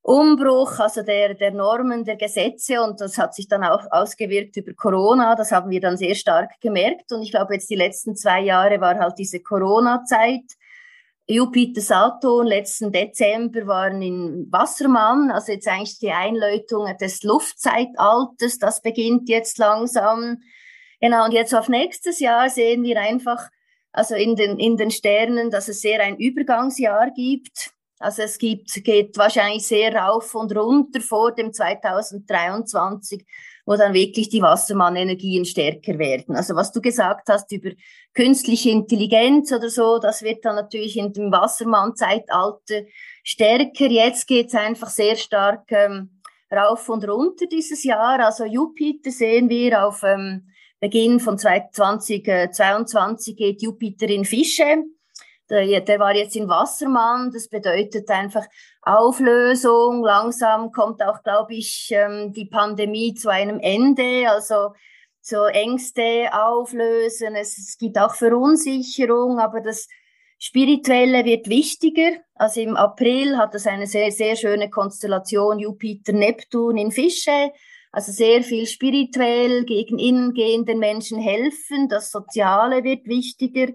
Umbruch, 0.00 0.78
also 0.80 1.02
der, 1.02 1.34
der 1.34 1.50
Normen, 1.50 2.04
der 2.04 2.16
Gesetze 2.16 2.82
und 2.82 3.00
das 3.00 3.16
hat 3.16 3.34
sich 3.34 3.48
dann 3.48 3.64
auch 3.64 3.82
ausgewirkt 3.90 4.56
über 4.56 4.74
Corona. 4.74 5.34
Das 5.34 5.50
haben 5.50 5.70
wir 5.70 5.80
dann 5.80 5.96
sehr 5.96 6.14
stark 6.14 6.60
gemerkt 6.60 7.12
und 7.12 7.22
ich 7.22 7.30
glaube 7.30 7.54
jetzt 7.54 7.70
die 7.70 7.74
letzten 7.74 8.14
zwei 8.14 8.40
Jahre 8.40 8.80
war 8.80 8.98
halt 8.98 9.18
diese 9.18 9.40
Corona-Zeit 9.40 10.44
Jupiter 11.26 11.80
Saturn 11.80 12.46
letzten 12.46 12.92
Dezember 12.92 13.66
waren 13.66 14.02
in 14.02 14.46
Wassermann, 14.50 15.30
also 15.30 15.52
jetzt 15.52 15.66
eigentlich 15.66 15.98
die 15.98 16.10
Einleitung 16.10 16.86
des 17.00 17.22
Luftzeitalters, 17.22 18.58
das 18.58 18.82
beginnt 18.82 19.28
jetzt 19.30 19.56
langsam. 19.58 20.42
Genau, 21.00 21.24
und 21.24 21.32
jetzt 21.32 21.54
auf 21.54 21.68
nächstes 21.68 22.20
Jahr 22.20 22.50
sehen 22.50 22.82
wir 22.82 23.00
einfach, 23.00 23.48
also 23.92 24.14
in 24.14 24.36
den, 24.36 24.58
in 24.58 24.76
den 24.76 24.90
Sternen, 24.90 25.50
dass 25.50 25.68
es 25.68 25.80
sehr 25.80 26.00
ein 26.00 26.18
Übergangsjahr 26.18 27.10
gibt. 27.10 27.70
Also 27.98 28.22
es 28.22 28.36
gibt, 28.38 28.72
geht 28.84 29.16
wahrscheinlich 29.16 29.66
sehr 29.66 29.94
rauf 29.94 30.34
und 30.34 30.54
runter 30.54 31.00
vor 31.00 31.32
dem 31.32 31.54
2023 31.54 33.24
wo 33.66 33.76
dann 33.76 33.94
wirklich 33.94 34.28
die 34.28 34.42
Wassermann-Energien 34.42 35.44
stärker 35.44 35.98
werden. 35.98 36.36
Also 36.36 36.54
was 36.54 36.72
du 36.72 36.80
gesagt 36.80 37.28
hast 37.28 37.50
über 37.52 37.70
künstliche 38.12 38.70
Intelligenz 38.70 39.52
oder 39.52 39.70
so, 39.70 39.98
das 39.98 40.22
wird 40.22 40.44
dann 40.44 40.56
natürlich 40.56 40.96
in 40.96 41.12
dem 41.12 41.32
Wassermann-Zeitalter 41.32 42.82
stärker. 43.22 43.86
Jetzt 43.86 44.26
geht's 44.26 44.54
einfach 44.54 44.88
sehr 44.88 45.16
stark 45.16 45.70
ähm, 45.70 46.20
rauf 46.52 46.88
und 46.88 47.08
runter 47.08 47.46
dieses 47.46 47.84
Jahr. 47.84 48.20
Also 48.20 48.44
Jupiter 48.44 49.10
sehen 49.10 49.48
wir 49.48 49.86
auf 49.86 50.02
ähm, 50.02 50.48
Beginn 50.84 51.18
von 51.18 51.38
2022 51.38 53.36
geht 53.36 53.62
Jupiter 53.62 54.06
in 54.06 54.26
Fische. 54.26 54.84
Der, 55.48 55.80
der 55.80 55.98
war 55.98 56.14
jetzt 56.14 56.36
in 56.36 56.46
Wassermann. 56.46 57.30
Das 57.32 57.48
bedeutet 57.48 58.10
einfach 58.10 58.44
Auflösung. 58.86 60.02
Langsam 60.02 60.72
kommt 60.72 61.02
auch, 61.02 61.22
glaube 61.22 61.54
ich, 61.54 61.88
ähm, 61.90 62.32
die 62.32 62.46
Pandemie 62.46 63.14
zu 63.14 63.30
einem 63.30 63.60
Ende. 63.60 64.30
Also 64.30 64.74
so 65.20 65.46
Ängste 65.46 66.28
auflösen. 66.32 67.34
Es, 67.34 67.76
gibt 67.78 67.98
auch 67.98 68.14
Verunsicherung, 68.14 69.38
aber 69.38 69.62
das 69.62 69.88
Spirituelle 70.38 71.24
wird 71.24 71.48
wichtiger. 71.48 72.18
Also 72.34 72.60
im 72.60 72.76
April 72.76 73.38
hat 73.38 73.54
es 73.54 73.66
eine 73.66 73.86
sehr, 73.86 74.10
sehr 74.12 74.36
schöne 74.36 74.68
Konstellation 74.68 75.58
Jupiter-Neptun 75.58 76.76
in 76.76 76.92
Fische. 76.92 77.52
Also 77.90 78.12
sehr 78.12 78.42
viel 78.42 78.66
spirituell 78.66 79.64
gegen 79.64 79.98
innen 79.98 80.34
gehenden 80.34 80.78
Menschen 80.78 81.18
helfen. 81.18 81.88
Das 81.88 82.10
Soziale 82.10 82.84
wird 82.84 83.06
wichtiger. 83.06 83.72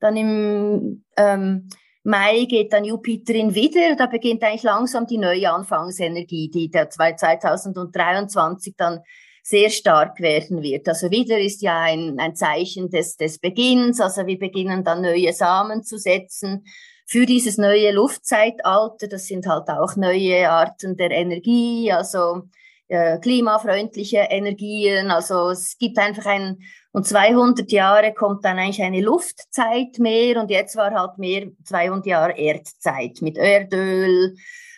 Dann 0.00 0.16
im 0.16 1.04
ähm, 1.16 1.68
Mai 2.08 2.46
geht 2.46 2.72
dann 2.72 2.84
Jupiter 2.84 3.34
in 3.34 3.54
wieder. 3.54 3.94
Da 3.94 4.06
beginnt 4.06 4.42
eigentlich 4.42 4.62
langsam 4.62 5.06
die 5.06 5.18
neue 5.18 5.52
Anfangsenergie, 5.52 6.48
die 6.48 6.70
der 6.70 6.88
2023 6.88 8.74
dann 8.78 9.00
sehr 9.42 9.68
stark 9.68 10.18
werden 10.18 10.62
wird. 10.62 10.88
Also 10.88 11.10
wieder 11.10 11.38
ist 11.38 11.60
ja 11.60 11.82
ein, 11.82 12.18
ein 12.18 12.34
Zeichen 12.34 12.88
des, 12.88 13.18
des 13.18 13.38
Beginns. 13.38 14.00
Also 14.00 14.26
wir 14.26 14.38
beginnen 14.38 14.84
dann 14.84 15.02
neue 15.02 15.34
Samen 15.34 15.82
zu 15.84 15.98
setzen 15.98 16.64
für 17.06 17.26
dieses 17.26 17.58
neue 17.58 17.92
Luftzeitalter. 17.92 19.06
Das 19.06 19.26
sind 19.26 19.46
halt 19.46 19.68
auch 19.68 19.94
neue 19.96 20.50
Arten 20.50 20.96
der 20.96 21.10
Energie. 21.10 21.92
Also 21.92 22.44
äh, 22.88 23.18
klimafreundliche 23.18 24.28
Energien. 24.30 25.10
Also 25.10 25.50
es 25.50 25.76
gibt 25.76 25.98
einfach 25.98 26.24
ein, 26.24 26.58
und 26.98 27.06
200 27.06 27.70
Jahre 27.70 28.12
kommt 28.12 28.44
dann 28.44 28.58
eigentlich 28.58 28.82
eine 28.82 29.00
Luftzeit 29.00 30.00
mehr 30.00 30.40
und 30.40 30.50
jetzt 30.50 30.74
war 30.74 30.90
halt 30.90 31.16
mehr 31.16 31.46
200 31.62 32.06
Jahre 32.06 32.36
Erdzeit 32.36 33.22
mit 33.22 33.38
Erdöl, 33.38 34.34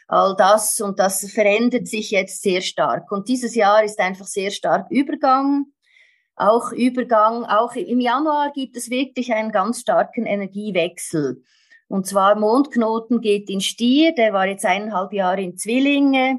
all 0.07 0.37
das 0.37 0.83
und 0.83 0.99
das 0.99 1.27
verändert 1.33 1.89
sich 1.89 2.11
jetzt 2.11 2.43
sehr 2.43 2.61
stark. 2.61 3.11
Und 3.11 3.29
dieses 3.29 3.55
Jahr 3.55 3.83
ist 3.83 3.99
einfach 3.99 4.27
sehr 4.27 4.51
stark 4.51 4.91
Übergang. 4.91 5.65
Auch 6.37 6.73
Übergang, 6.73 7.47
auch 7.47 7.75
im 7.75 8.01
Januar 8.01 8.53
gibt 8.53 8.77
es 8.77 8.91
wirklich 8.91 9.33
einen 9.33 9.51
ganz 9.51 9.81
starken 9.81 10.27
Energiewechsel. 10.27 11.43
Und 11.89 12.07
zwar 12.07 12.39
Mondknoten 12.39 13.23
geht 13.23 13.49
in 13.49 13.63
Stier, 13.63 14.15
der 14.15 14.35
war 14.35 14.47
jetzt 14.47 14.67
eineinhalb 14.67 15.15
Jahre 15.15 15.41
in 15.41 15.57
Zwillinge. 15.57 16.39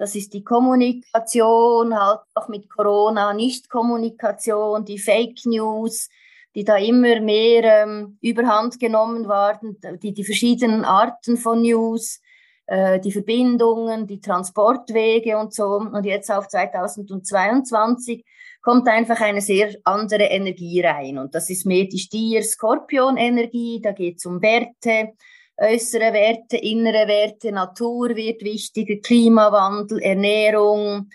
Das 0.00 0.14
ist 0.14 0.32
die 0.32 0.42
Kommunikation, 0.42 1.94
halt 1.94 2.20
auch 2.32 2.48
mit 2.48 2.70
Corona, 2.70 3.34
Nicht-Kommunikation, 3.34 4.86
die 4.86 4.98
Fake 4.98 5.44
News, 5.44 6.08
die 6.54 6.64
da 6.64 6.78
immer 6.78 7.20
mehr 7.20 7.82
ähm, 7.82 8.16
überhand 8.22 8.80
genommen 8.80 9.28
waren, 9.28 9.76
die, 10.02 10.14
die 10.14 10.24
verschiedenen 10.24 10.86
Arten 10.86 11.36
von 11.36 11.60
News, 11.60 12.22
äh, 12.64 12.98
die 12.98 13.12
Verbindungen, 13.12 14.06
die 14.06 14.22
Transportwege 14.22 15.36
und 15.36 15.52
so. 15.52 15.66
Und 15.66 16.06
jetzt 16.06 16.30
auf 16.30 16.48
2022 16.48 18.24
kommt 18.62 18.88
einfach 18.88 19.20
eine 19.20 19.42
sehr 19.42 19.74
andere 19.84 20.24
Energie 20.24 20.80
rein. 20.80 21.18
Und 21.18 21.34
das 21.34 21.50
ist 21.50 21.66
mehr 21.66 21.84
die 21.84 21.98
Stier-Skorpion-Energie, 21.98 23.82
da 23.82 23.92
geht 23.92 24.16
es 24.16 24.24
um 24.24 24.40
Werte, 24.40 25.12
äußere 25.60 26.12
Werte, 26.12 26.56
innere 26.56 27.06
Werte, 27.06 27.52
Natur 27.52 28.16
wird 28.16 28.42
wichtiger, 28.42 28.96
Klimawandel, 28.96 30.00
Ernährung. 30.00 31.10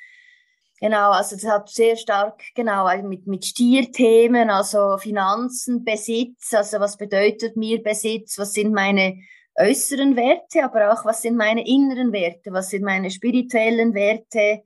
Genau, 0.79 1.11
also 1.11 1.35
das 1.35 1.45
hat 1.45 1.69
sehr 1.69 1.95
stark, 1.95 2.41
genau, 2.53 2.85
also 2.85 3.07
mit, 3.07 3.25
mit 3.27 3.45
Stierthemen, 3.45 4.49
also 4.49 4.97
Finanzen, 4.97 5.83
Besitz, 5.83 6.53
also 6.53 6.79
was 6.79 6.97
bedeutet 6.97 7.55
mir 7.55 7.81
Besitz, 7.81 8.37
was 8.37 8.53
sind 8.53 8.73
meine 8.73 9.17
äußeren 9.55 10.15
Werte, 10.15 10.63
aber 10.63 10.93
auch 10.93 11.05
was 11.05 11.21
sind 11.21 11.37
meine 11.37 11.65
inneren 11.65 12.11
Werte, 12.11 12.51
was 12.51 12.69
sind 12.69 12.83
meine 12.83 13.09
spirituellen 13.09 13.93
Werte. 13.93 14.63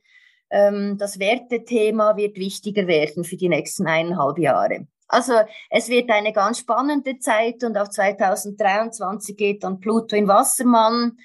Ähm, 0.49 0.97
das 0.97 1.19
Wertethema 1.19 2.17
wird 2.17 2.37
wichtiger 2.37 2.87
werden 2.87 3.23
für 3.23 3.37
die 3.37 3.49
nächsten 3.49 3.85
eineinhalb 3.85 4.39
Jahre. 4.39 4.87
Also 5.09 5.33
es 5.71 5.89
wird 5.89 6.09
eine 6.11 6.31
ganz 6.31 6.59
spannende 6.59 7.17
Zeit 7.17 7.63
und 7.63 7.77
auch 7.77 7.89
2023 7.89 9.35
geht 9.35 9.63
dann 9.63 9.79
Pluto 9.79 10.15
in 10.15 10.27
Wassermann. 10.27 11.17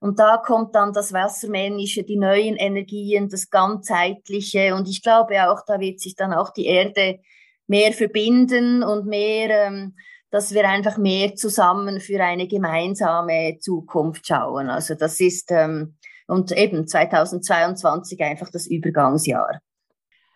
Und 0.00 0.18
da 0.18 0.36
kommt 0.36 0.74
dann 0.74 0.92
das 0.92 1.12
Wassermännische, 1.12 2.04
die 2.04 2.16
neuen 2.16 2.56
Energien, 2.56 3.28
das 3.28 3.50
Ganzheitliche. 3.50 4.74
Und 4.74 4.88
ich 4.88 5.02
glaube 5.02 5.48
auch, 5.48 5.60
da 5.66 5.78
wird 5.80 6.00
sich 6.00 6.14
dann 6.16 6.32
auch 6.32 6.50
die 6.50 6.66
Erde 6.66 7.20
mehr 7.66 7.92
verbinden 7.92 8.82
und 8.82 9.06
mehr, 9.06 9.66
ähm, 9.66 9.96
dass 10.30 10.54
wir 10.54 10.68
einfach 10.68 10.96
mehr 10.96 11.34
zusammen 11.34 12.00
für 12.00 12.22
eine 12.22 12.46
gemeinsame 12.48 13.58
Zukunft 13.60 14.26
schauen. 14.26 14.70
Also 14.70 14.94
das 14.94 15.20
ist 15.20 15.50
ähm, 15.50 15.96
und 16.26 16.52
eben 16.52 16.86
2022 16.86 18.20
einfach 18.22 18.50
das 18.50 18.66
Übergangsjahr 18.66 19.60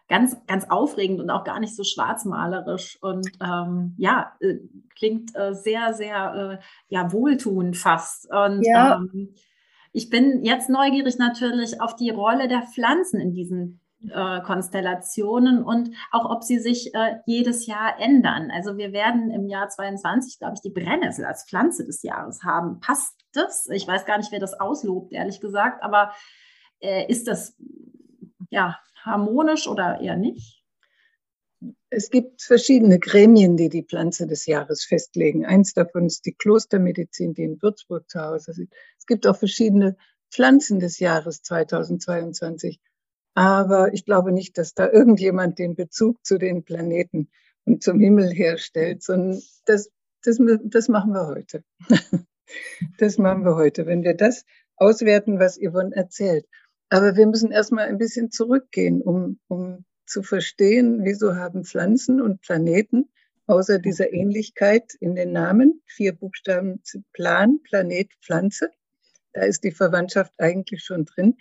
ganz, 0.08 0.36
ganz 0.46 0.68
aufregend 0.70 1.20
und 1.20 1.30
auch 1.30 1.44
gar 1.44 1.60
nicht 1.60 1.75
so 1.75 1.82
schwarzmalerisch 1.82 2.98
und 3.02 3.28
ähm, 3.42 3.94
ja, 3.98 4.32
äh, 4.40 4.56
klingt 4.96 5.34
äh, 5.34 5.54
sehr, 5.54 5.94
sehr 5.94 6.60
äh, 6.60 6.64
ja, 6.88 7.12
wohltuend 7.12 7.76
fast. 7.76 8.30
Und 8.30 8.64
ja. 8.64 8.96
ähm, 8.96 9.34
ich 9.92 10.10
bin 10.10 10.44
jetzt 10.44 10.68
neugierig 10.68 11.18
natürlich 11.18 11.80
auf 11.80 11.96
die 11.96 12.10
Rolle 12.10 12.48
der 12.48 12.62
Pflanzen 12.62 13.20
in 13.20 13.32
diesen 13.32 13.80
äh, 14.12 14.40
Konstellationen 14.42 15.64
und 15.64 15.90
auch, 16.12 16.30
ob 16.30 16.44
sie 16.44 16.58
sich 16.58 16.94
äh, 16.94 17.16
jedes 17.26 17.66
Jahr 17.66 17.98
ändern. 17.98 18.50
Also 18.50 18.76
wir 18.76 18.92
werden 18.92 19.30
im 19.30 19.46
Jahr 19.46 19.68
22, 19.68 20.38
glaube 20.38 20.54
ich, 20.54 20.60
die 20.60 20.70
Brennnessel 20.70 21.25
als 21.25 21.46
Pflanze 21.48 21.84
des 21.84 22.02
Jahres 22.02 22.44
haben. 22.44 22.78
Passt 22.80 23.14
das? 23.32 23.68
Ich 23.70 23.88
weiß 23.88 24.04
gar 24.04 24.18
nicht, 24.18 24.30
wer 24.30 24.40
das 24.40 24.58
auslobt, 24.60 25.12
ehrlich 25.12 25.40
gesagt, 25.40 25.82
aber 25.82 26.12
äh, 26.80 27.10
ist 27.10 27.26
das 27.26 27.56
ja 28.50 28.78
harmonisch 29.06 29.66
oder 29.68 30.00
eher 30.00 30.16
nicht? 30.16 30.62
Es 31.88 32.10
gibt 32.10 32.42
verschiedene 32.42 32.98
Gremien, 32.98 33.56
die 33.56 33.70
die 33.70 33.84
Pflanze 33.84 34.26
des 34.26 34.44
Jahres 34.44 34.84
festlegen. 34.84 35.46
Eins 35.46 35.72
davon 35.72 36.06
ist 36.06 36.26
die 36.26 36.34
Klostermedizin, 36.34 37.32
die 37.32 37.44
in 37.44 37.62
Würzburg 37.62 38.10
zu 38.10 38.20
Hause 38.20 38.50
ist. 38.50 38.68
Es 38.98 39.06
gibt 39.06 39.26
auch 39.26 39.36
verschiedene 39.36 39.96
Pflanzen 40.30 40.80
des 40.80 40.98
Jahres 40.98 41.42
2022. 41.42 42.80
Aber 43.34 43.92
ich 43.94 44.04
glaube 44.04 44.32
nicht, 44.32 44.58
dass 44.58 44.75
da 44.75 44.90
irgendjemand 44.90 45.58
den 45.58 45.75
Bezug 45.75 46.25
zu 46.25 46.38
den 46.38 46.64
Planeten 46.64 47.30
und 47.64 47.82
zum 47.82 48.00
Himmel 48.00 48.30
herstellt, 48.30 49.02
sondern 49.02 49.40
das, 49.64 49.90
das, 50.22 50.38
das 50.64 50.88
machen 50.88 51.12
wir 51.12 51.26
heute. 51.26 51.64
Das 52.98 53.18
machen 53.18 53.44
wir 53.44 53.56
heute, 53.56 53.86
wenn 53.86 54.04
wir 54.04 54.14
das 54.14 54.44
auswerten, 54.76 55.40
was 55.40 55.58
Yvonne 55.58 55.94
erzählt. 55.96 56.46
Aber 56.88 57.16
wir 57.16 57.26
müssen 57.26 57.50
erstmal 57.50 57.88
ein 57.88 57.98
bisschen 57.98 58.30
zurückgehen, 58.30 59.02
um, 59.02 59.38
um 59.48 59.84
zu 60.06 60.22
verstehen, 60.22 61.00
wieso 61.02 61.34
haben 61.34 61.64
Pflanzen 61.64 62.20
und 62.20 62.40
Planeten 62.40 63.08
außer 63.46 63.78
dieser 63.78 64.12
Ähnlichkeit 64.12 64.94
in 65.00 65.14
den 65.14 65.32
Namen, 65.32 65.82
vier 65.86 66.12
Buchstaben 66.12 66.82
Plan, 67.12 67.60
Planet, 67.62 68.10
Pflanze, 68.20 68.70
da 69.32 69.42
ist 69.42 69.64
die 69.64 69.72
Verwandtschaft 69.72 70.32
eigentlich 70.38 70.82
schon 70.82 71.04
drin. 71.04 71.36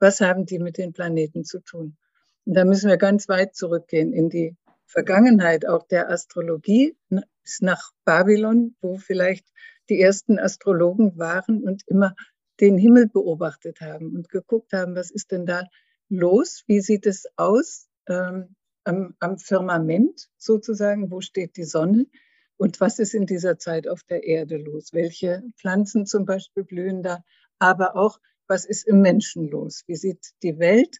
Was 0.00 0.20
haben 0.20 0.44
die 0.44 0.58
mit 0.58 0.76
den 0.76 0.92
Planeten 0.92 1.44
zu 1.44 1.60
tun? 1.60 1.96
Und 2.44 2.54
da 2.54 2.64
müssen 2.64 2.88
wir 2.88 2.96
ganz 2.96 3.28
weit 3.28 3.54
zurückgehen 3.54 4.12
in 4.12 4.28
die 4.28 4.56
Vergangenheit 4.86 5.66
auch 5.66 5.86
der 5.86 6.10
Astrologie 6.10 6.96
bis 7.10 7.60
nach 7.60 7.92
Babylon, 8.04 8.74
wo 8.80 8.96
vielleicht 8.96 9.46
die 9.88 10.00
ersten 10.00 10.38
Astrologen 10.38 11.16
waren 11.18 11.62
und 11.62 11.82
immer 11.86 12.14
den 12.60 12.78
Himmel 12.78 13.08
beobachtet 13.08 13.80
haben 13.80 14.14
und 14.14 14.28
geguckt 14.28 14.72
haben, 14.72 14.94
was 14.94 15.10
ist 15.10 15.30
denn 15.30 15.46
da 15.46 15.64
los? 16.08 16.64
Wie 16.66 16.80
sieht 16.80 17.06
es 17.06 17.26
aus 17.36 17.88
ähm, 18.08 18.54
am, 18.84 19.14
am 19.20 19.38
Firmament 19.38 20.28
sozusagen? 20.36 21.10
Wo 21.10 21.20
steht 21.20 21.56
die 21.56 21.64
Sonne? 21.64 22.06
Und 22.56 22.80
was 22.80 22.98
ist 22.98 23.14
in 23.14 23.26
dieser 23.26 23.58
Zeit 23.58 23.86
auf 23.86 24.02
der 24.02 24.24
Erde 24.24 24.56
los? 24.56 24.92
Welche 24.92 25.44
Pflanzen 25.56 26.06
zum 26.06 26.24
Beispiel 26.24 26.64
blühen 26.64 27.02
da? 27.02 27.24
Aber 27.58 27.96
auch, 27.96 28.18
was 28.48 28.64
ist 28.64 28.86
im 28.86 29.00
Menschen 29.00 29.48
los? 29.48 29.84
Wie 29.86 29.96
sieht 29.96 30.32
die 30.42 30.58
Welt 30.58 30.98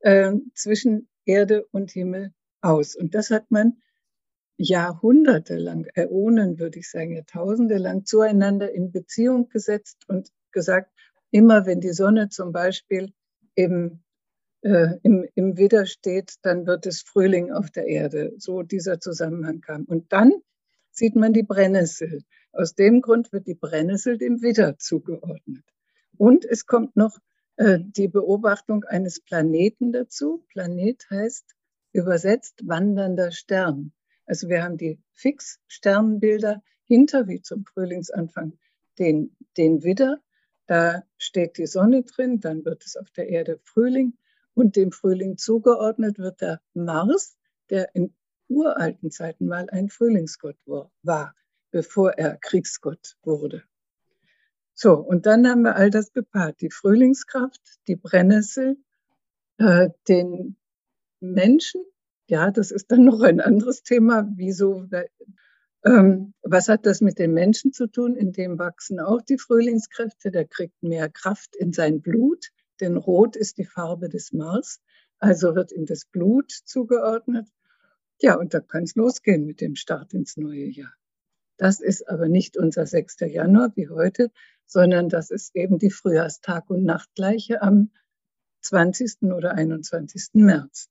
äh, 0.00 0.32
zwischen 0.54 1.08
Erde 1.26 1.66
und 1.72 1.90
Himmel 1.90 2.32
aus? 2.62 2.96
Und 2.96 3.14
das 3.14 3.30
hat 3.30 3.50
man 3.50 3.82
jahrhundertelang, 4.56 5.86
Äonen 5.94 6.58
würde 6.58 6.78
ich 6.78 6.88
sagen, 6.88 7.16
Jahrtausende 7.16 7.78
lang 7.78 8.04
zueinander 8.04 8.72
in 8.72 8.92
Beziehung 8.92 9.48
gesetzt 9.48 10.08
und 10.08 10.30
gesagt, 10.52 10.90
immer 11.30 11.66
wenn 11.66 11.80
die 11.80 11.92
Sonne 11.92 12.28
zum 12.28 12.52
Beispiel 12.52 13.12
im, 13.54 14.02
äh, 14.62 14.98
im, 15.02 15.26
im 15.34 15.56
Widder 15.56 15.86
steht, 15.86 16.34
dann 16.42 16.66
wird 16.66 16.86
es 16.86 17.02
Frühling 17.02 17.52
auf 17.52 17.70
der 17.70 17.86
Erde. 17.86 18.32
So 18.38 18.62
dieser 18.62 19.00
Zusammenhang 19.00 19.60
kam. 19.60 19.84
Und 19.84 20.12
dann 20.12 20.32
sieht 20.90 21.16
man 21.16 21.32
die 21.32 21.42
Brennnessel. 21.42 22.22
Aus 22.52 22.74
dem 22.74 23.00
Grund 23.00 23.32
wird 23.32 23.46
die 23.46 23.54
Brennnessel 23.54 24.18
dem 24.18 24.42
Widder 24.42 24.78
zugeordnet. 24.78 25.64
Und 26.16 26.44
es 26.44 26.66
kommt 26.66 26.96
noch 26.96 27.18
äh, 27.56 27.78
die 27.80 28.08
Beobachtung 28.08 28.84
eines 28.84 29.20
Planeten 29.20 29.92
dazu. 29.92 30.44
Planet 30.48 31.06
heißt 31.10 31.46
übersetzt 31.92 32.66
wandernder 32.66 33.32
Stern. 33.32 33.92
Also 34.26 34.48
wir 34.48 34.62
haben 34.62 34.76
die 34.76 34.98
Fix-Sternbilder 35.12 36.62
hinter, 36.86 37.28
wie 37.28 37.42
zum 37.42 37.64
Frühlingsanfang, 37.64 38.58
den, 38.98 39.36
den 39.56 39.82
Widder 39.82 40.20
da 40.72 41.02
steht 41.18 41.58
die 41.58 41.66
Sonne 41.66 42.02
drin, 42.02 42.40
dann 42.40 42.64
wird 42.64 42.86
es 42.86 42.96
auf 42.96 43.10
der 43.10 43.28
Erde 43.28 43.60
Frühling 43.62 44.16
und 44.54 44.74
dem 44.74 44.90
Frühling 44.90 45.36
zugeordnet 45.36 46.18
wird 46.18 46.40
der 46.40 46.62
Mars, 46.72 47.36
der 47.68 47.94
in 47.94 48.14
uralten 48.48 49.10
Zeiten 49.10 49.48
mal 49.48 49.68
ein 49.68 49.90
Frühlingsgott 49.90 50.56
war, 51.02 51.34
bevor 51.72 52.12
er 52.12 52.38
Kriegsgott 52.38 53.18
wurde. 53.22 53.64
So, 54.72 54.94
und 54.94 55.26
dann 55.26 55.46
haben 55.46 55.60
wir 55.60 55.76
all 55.76 55.90
das 55.90 56.14
gepaart, 56.14 56.62
die 56.62 56.70
Frühlingskraft, 56.70 57.60
die 57.86 57.96
Brennnessel 57.96 58.78
äh, 59.58 59.90
den 60.08 60.56
Menschen, 61.20 61.82
ja, 62.28 62.50
das 62.50 62.70
ist 62.70 62.90
dann 62.90 63.04
noch 63.04 63.20
ein 63.20 63.42
anderes 63.42 63.82
Thema, 63.82 64.26
wieso, 64.36 64.86
ähm, 65.84 66.34
was 66.42 66.68
hat 66.68 66.86
das 66.86 67.00
mit 67.00 67.18
den 67.18 67.32
Menschen 67.32 67.72
zu 67.72 67.86
tun? 67.86 68.16
In 68.16 68.32
dem 68.32 68.58
wachsen 68.58 69.00
auch 69.00 69.22
die 69.22 69.38
Frühlingskräfte, 69.38 70.30
der 70.30 70.46
kriegt 70.46 70.82
mehr 70.82 71.08
Kraft 71.08 71.56
in 71.56 71.72
sein 71.72 72.00
Blut, 72.00 72.48
denn 72.80 72.96
Rot 72.96 73.36
ist 73.36 73.58
die 73.58 73.64
Farbe 73.64 74.08
des 74.08 74.32
Mars, 74.32 74.80
also 75.18 75.54
wird 75.54 75.72
ihm 75.72 75.86
das 75.86 76.04
Blut 76.04 76.50
zugeordnet. 76.50 77.48
Ja, 78.20 78.36
und 78.36 78.54
da 78.54 78.60
kann 78.60 78.84
es 78.84 78.94
losgehen 78.94 79.46
mit 79.46 79.60
dem 79.60 79.74
Start 79.74 80.14
ins 80.14 80.36
neue 80.36 80.66
Jahr. 80.66 80.94
Das 81.56 81.80
ist 81.80 82.08
aber 82.08 82.28
nicht 82.28 82.56
unser 82.56 82.86
6. 82.86 83.16
Januar 83.20 83.72
wie 83.76 83.88
heute, 83.88 84.30
sondern 84.66 85.08
das 85.08 85.30
ist 85.30 85.54
eben 85.54 85.78
die 85.78 85.90
Frühjahrstag- 85.90 86.70
und 86.70 86.84
Nachtgleiche 86.84 87.62
am 87.62 87.90
20. 88.62 89.22
oder 89.32 89.54
21. 89.54 90.30
März. 90.34 90.88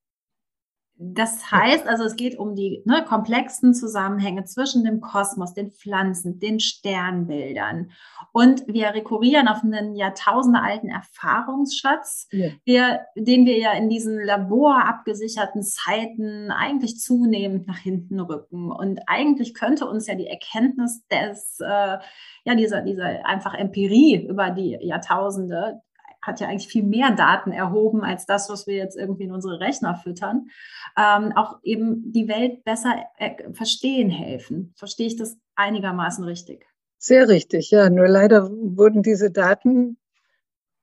Das 1.03 1.51
heißt 1.51 1.87
also, 1.87 2.03
es 2.03 2.15
geht 2.15 2.37
um 2.37 2.55
die 2.55 2.83
ne, 2.85 3.03
komplexen 3.03 3.73
Zusammenhänge 3.73 4.43
zwischen 4.43 4.83
dem 4.83 5.01
Kosmos, 5.01 5.55
den 5.55 5.71
Pflanzen, 5.71 6.39
den 6.39 6.59
Sternbildern. 6.59 7.89
Und 8.31 8.67
wir 8.67 8.93
rekurrieren 8.93 9.47
auf 9.47 9.63
einen 9.63 9.95
jahrtausendealten 9.95 10.89
Erfahrungsschatz, 10.89 12.27
ja. 12.31 12.49
der, 12.67 13.07
den 13.15 13.47
wir 13.47 13.57
ja 13.57 13.71
in 13.71 13.89
diesen 13.89 14.23
laborabgesicherten 14.23 15.63
Zeiten 15.63 16.51
eigentlich 16.51 16.99
zunehmend 16.99 17.65
nach 17.65 17.79
hinten 17.79 18.19
rücken. 18.19 18.71
Und 18.71 18.99
eigentlich 19.07 19.55
könnte 19.55 19.87
uns 19.87 20.05
ja 20.05 20.13
die 20.13 20.27
Erkenntnis 20.27 21.03
des, 21.07 21.59
äh, 21.61 21.97
ja, 22.45 22.55
dieser, 22.55 22.83
dieser 22.83 23.25
einfach 23.25 23.55
Empirie 23.55 24.27
über 24.27 24.51
die 24.51 24.77
Jahrtausende 24.79 25.81
hat 26.21 26.39
ja 26.39 26.47
eigentlich 26.47 26.67
viel 26.67 26.83
mehr 26.83 27.11
Daten 27.11 27.51
erhoben 27.51 28.03
als 28.03 28.25
das, 28.25 28.49
was 28.49 28.67
wir 28.67 28.75
jetzt 28.75 28.97
irgendwie 28.97 29.23
in 29.23 29.31
unsere 29.31 29.59
Rechner 29.59 29.95
füttern, 29.95 30.49
ähm, 30.97 31.33
auch 31.35 31.59
eben 31.63 32.11
die 32.11 32.27
Welt 32.27 32.63
besser 32.63 33.05
äh, 33.17 33.51
verstehen 33.53 34.09
helfen. 34.09 34.73
Verstehe 34.75 35.07
ich 35.07 35.17
das 35.17 35.37
einigermaßen 35.55 36.23
richtig? 36.23 36.65
Sehr 36.97 37.27
richtig, 37.27 37.71
ja. 37.71 37.89
Nur 37.89 38.07
leider 38.07 38.49
wurden 38.51 39.01
diese 39.01 39.31
Daten, 39.31 39.97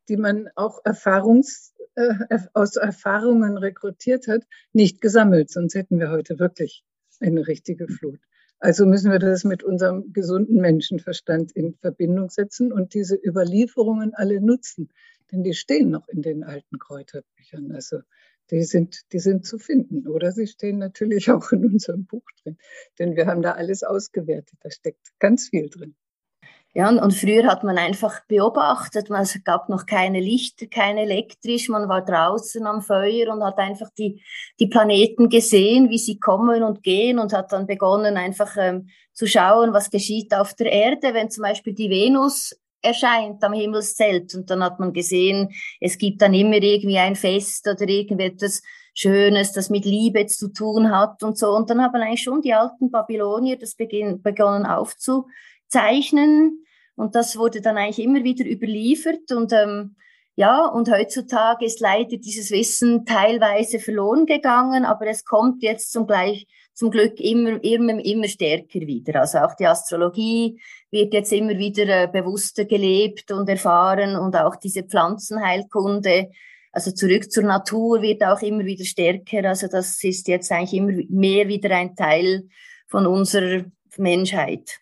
die 0.09 0.17
man 0.17 0.49
auch 0.57 0.81
Erfahrungs, 0.85 1.75
äh, 1.95 2.39
aus 2.55 2.77
Erfahrungen 2.77 3.57
rekrutiert 3.57 4.27
hat, 4.27 4.43
nicht 4.73 5.01
gesammelt. 5.01 5.51
Sonst 5.51 5.75
hätten 5.75 6.01
wir 6.01 6.11
heute 6.11 6.39
wirklich 6.39 6.85
eine 7.21 7.47
richtige 7.47 7.87
Flut. 7.87 8.19
Also 8.61 8.87
müssen 8.87 9.13
wir 9.13 9.21
das 9.21 9.45
mit 9.45 9.63
unserem 9.63 10.13
gesunden 10.13 10.57
Menschenverstand 10.61 11.53
in 11.53 11.75
Verbindung 11.75 12.29
setzen 12.31 12.73
und 12.73 12.95
diese 12.95 13.17
Überlieferungen 13.17 14.15
alle 14.15 14.41
nutzen. 14.41 14.91
Denn 15.31 15.43
die 15.43 15.55
stehen 15.55 15.91
noch 15.91 16.09
in 16.09 16.23
den 16.23 16.45
alten 16.45 16.79
Kräuterbüchern. 16.79 17.73
Also 17.73 18.01
die 18.51 18.63
sind, 18.63 19.03
die 19.13 19.19
sind 19.19 19.47
zu 19.47 19.59
finden. 19.59 20.09
Oder 20.09 20.33
sie 20.33 20.47
stehen 20.47 20.79
natürlich 20.79 21.31
auch 21.31 21.53
in 21.53 21.65
unserem 21.65 22.07
Buch 22.07 22.27
drin. 22.43 22.59
Denn 22.99 23.17
wir 23.17 23.27
haben 23.27 23.43
da 23.43 23.53
alles 23.53 23.83
ausgewertet. 23.83 24.59
Da 24.63 24.71
steckt 24.71 25.19
ganz 25.19 25.49
viel 25.49 25.69
drin. 25.69 25.95
Ja, 26.75 26.91
und, 26.91 27.15
früher 27.15 27.47
hat 27.47 27.65
man 27.65 27.79
einfach 27.79 28.21
beobachtet, 28.29 29.11
es 29.11 29.43
gab 29.43 29.69
noch 29.71 29.87
keine 29.87 30.21
Lichter, 30.21 30.67
keine 30.67 31.01
elektrisch, 31.03 31.69
man 31.71 31.89
war 31.89 32.05
draußen 32.05 32.65
am 32.67 32.83
Feuer 32.83 33.33
und 33.33 33.43
hat 33.43 33.59
einfach 33.59 33.89
die, 33.99 34.23
die 34.61 34.69
Planeten 34.69 35.31
gesehen, 35.31 35.89
wie 35.89 35.99
sie 35.99 36.21
kommen 36.21 36.63
und 36.63 36.83
gehen 36.83 37.19
und 37.19 37.33
hat 37.33 37.53
dann 37.53 37.67
begonnen 37.67 38.17
einfach 38.19 38.55
ähm, 38.59 38.91
zu 39.15 39.27
schauen, 39.27 39.73
was 39.73 39.91
geschieht 39.91 40.35
auf 40.35 40.55
der 40.55 40.71
Erde, 40.71 41.15
wenn 41.15 41.31
zum 41.31 41.43
Beispiel 41.43 41.73
die 41.73 41.91
Venus 41.91 42.55
erscheint 42.83 43.43
am 43.45 43.53
Himmelszelt. 43.53 44.35
Und 44.35 44.51
dann 44.51 44.63
hat 44.63 44.81
man 44.81 44.93
gesehen, 44.93 45.51
es 45.81 45.99
gibt 45.99 46.23
dann 46.23 46.35
immer 46.35 46.63
irgendwie 46.63 46.99
ein 46.99 47.17
Fest 47.17 47.67
oder 47.69 47.89
irgendetwas 47.89 48.63
Schönes, 48.95 49.53
das 49.53 49.71
mit 49.71 49.85
Liebe 49.85 50.27
zu 50.27 50.49
tun 50.53 50.91
hat 50.91 51.23
und 51.23 51.39
so. 51.39 51.51
Und 51.51 51.71
dann 51.71 51.83
haben 51.83 52.01
eigentlich 52.01 52.23
schon 52.23 52.43
die 52.43 52.55
alten 52.55 52.91
Babylonier 52.91 53.57
das 53.59 53.77
begonnen 53.77 54.67
aufzuzeichnen. 54.67 56.65
Und 56.97 57.15
das 57.15 57.37
wurde 57.37 57.61
dann 57.61 57.77
eigentlich 57.77 58.05
immer 58.05 58.25
wieder 58.25 58.45
überliefert. 58.45 59.31
Und 59.31 59.53
ähm, 59.53 59.95
ja, 60.35 60.67
und 60.67 60.91
heutzutage 60.91 61.65
ist 61.65 61.81
leider 61.81 62.17
dieses 62.17 62.51
Wissen 62.51 63.05
teilweise 63.05 63.81
verloren 63.81 64.25
gegangen, 64.27 64.85
aber 64.85 65.07
es 65.07 65.25
kommt 65.25 65.63
jetzt 65.63 65.91
zum, 65.93 66.07
gleich, 66.07 66.47
zum 66.79 66.93
Glück 66.93 67.19
immer, 67.19 67.63
immer, 67.65 67.99
immer 68.05 68.29
stärker 68.29 68.79
wieder. 68.79 69.21
Also 69.21 69.39
auch 69.39 69.57
die 69.57 69.67
Astrologie 69.67 70.61
wird 70.93 71.13
jetzt 71.13 71.33
immer 71.33 71.59
wieder 71.59 72.05
äh, 72.05 72.07
bewusster 72.07 72.67
gelebt 72.67 73.33
und 73.33 73.49
erfahren 73.49 74.15
und 74.15 74.37
auch 74.37 74.55
diese 74.55 74.85
Pflanzenheilkunde, 74.85 76.31
also 76.71 76.93
zurück 76.93 77.33
zur 77.33 77.43
Natur 77.43 78.01
wird 78.01 78.23
auch 78.23 78.41
immer 78.43 78.65
wieder 78.65 78.85
stärker. 78.85 79.49
Also 79.49 79.67
das 79.67 80.05
ist 80.05 80.29
jetzt 80.29 80.53
eigentlich 80.53 80.75
immer 80.75 80.93
mehr 81.09 81.49
wieder 81.49 81.75
ein 81.75 81.97
Teil 81.97 82.45
von 82.87 83.09
unserer 83.09 83.65
Menschheit. 83.97 84.79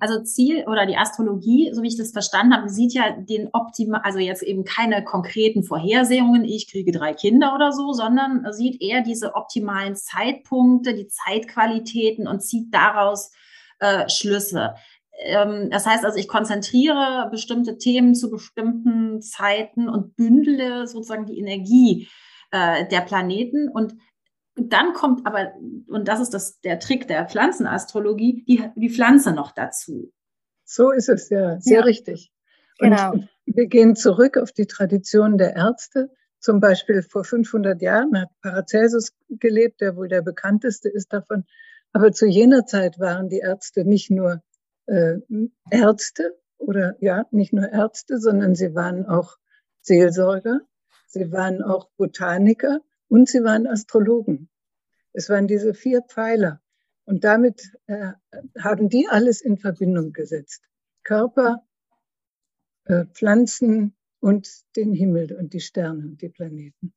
Also 0.00 0.22
Ziel 0.22 0.64
oder 0.68 0.86
die 0.86 0.96
Astrologie, 0.96 1.70
so 1.72 1.82
wie 1.82 1.88
ich 1.88 1.96
das 1.96 2.12
verstanden 2.12 2.54
habe, 2.54 2.68
sieht 2.68 2.92
ja 2.92 3.10
den 3.10 3.48
optimal, 3.52 4.00
also 4.04 4.20
jetzt 4.20 4.42
eben 4.42 4.64
keine 4.64 5.02
konkreten 5.02 5.64
Vorhersehungen, 5.64 6.44
ich 6.44 6.70
kriege 6.70 6.92
drei 6.92 7.14
Kinder 7.14 7.52
oder 7.54 7.72
so, 7.72 7.92
sondern 7.92 8.46
sieht 8.52 8.80
eher 8.80 9.02
diese 9.02 9.34
optimalen 9.34 9.96
Zeitpunkte, 9.96 10.94
die 10.94 11.08
Zeitqualitäten 11.08 12.28
und 12.28 12.42
zieht 12.42 12.72
daraus 12.72 13.32
äh, 13.80 14.08
Schlüsse. 14.08 14.74
Ähm, 15.20 15.68
das 15.70 15.84
heißt 15.84 16.04
also, 16.04 16.16
ich 16.16 16.28
konzentriere 16.28 17.28
bestimmte 17.30 17.76
Themen 17.76 18.14
zu 18.14 18.30
bestimmten 18.30 19.20
Zeiten 19.20 19.88
und 19.88 20.14
bündele 20.14 20.86
sozusagen 20.86 21.26
die 21.26 21.38
Energie 21.38 22.08
äh, 22.52 22.86
der 22.86 23.00
Planeten 23.00 23.68
und 23.68 23.94
dann 24.60 24.92
kommt 24.92 25.26
aber, 25.26 25.52
und 25.86 26.08
das 26.08 26.20
ist 26.20 26.34
das, 26.34 26.60
der 26.60 26.78
Trick 26.78 27.08
der 27.08 27.28
Pflanzenastrologie, 27.28 28.44
die, 28.46 28.64
die 28.76 28.90
Pflanze 28.90 29.32
noch 29.32 29.52
dazu. 29.52 30.12
So 30.64 30.90
ist 30.90 31.08
es, 31.08 31.30
ja, 31.30 31.60
sehr 31.60 31.80
ja. 31.80 31.84
richtig. 31.84 32.32
Und 32.80 32.90
genau. 32.90 33.14
wir 33.46 33.66
gehen 33.66 33.96
zurück 33.96 34.36
auf 34.36 34.52
die 34.52 34.66
Tradition 34.66 35.38
der 35.38 35.56
Ärzte. 35.56 36.10
Zum 36.40 36.60
Beispiel 36.60 37.02
vor 37.02 37.24
500 37.24 37.80
Jahren 37.82 38.20
hat 38.20 38.28
Paracelsus 38.42 39.12
gelebt, 39.28 39.80
der 39.80 39.96
wohl 39.96 40.08
der 40.08 40.22
bekannteste 40.22 40.88
ist 40.88 41.12
davon. 41.12 41.44
Aber 41.92 42.12
zu 42.12 42.26
jener 42.26 42.66
Zeit 42.66 42.98
waren 42.98 43.28
die 43.28 43.38
Ärzte 43.38 43.84
nicht 43.84 44.10
nur 44.10 44.42
äh, 44.86 45.16
Ärzte 45.70 46.38
oder 46.58 46.96
ja, 47.00 47.26
nicht 47.30 47.52
nur 47.52 47.68
Ärzte, 47.68 48.18
sondern 48.18 48.54
sie 48.54 48.74
waren 48.74 49.06
auch 49.06 49.36
Seelsorger, 49.80 50.60
sie 51.06 51.32
waren 51.32 51.62
auch 51.62 51.88
Botaniker 51.96 52.80
und 53.08 53.28
sie 53.28 53.42
waren 53.42 53.66
Astrologen. 53.66 54.48
Es 55.12 55.28
waren 55.28 55.46
diese 55.46 55.74
vier 55.74 56.02
Pfeiler. 56.02 56.60
Und 57.04 57.24
damit 57.24 57.72
äh, 57.86 58.12
haben 58.60 58.88
die 58.88 59.08
alles 59.08 59.40
in 59.40 59.56
Verbindung 59.56 60.12
gesetzt. 60.12 60.62
Körper, 61.04 61.64
äh, 62.84 63.06
Pflanzen 63.06 63.96
und 64.20 64.48
den 64.76 64.92
Himmel 64.92 65.34
und 65.34 65.54
die 65.54 65.60
Sterne 65.60 66.04
und 66.04 66.20
die 66.20 66.28
Planeten. 66.28 66.92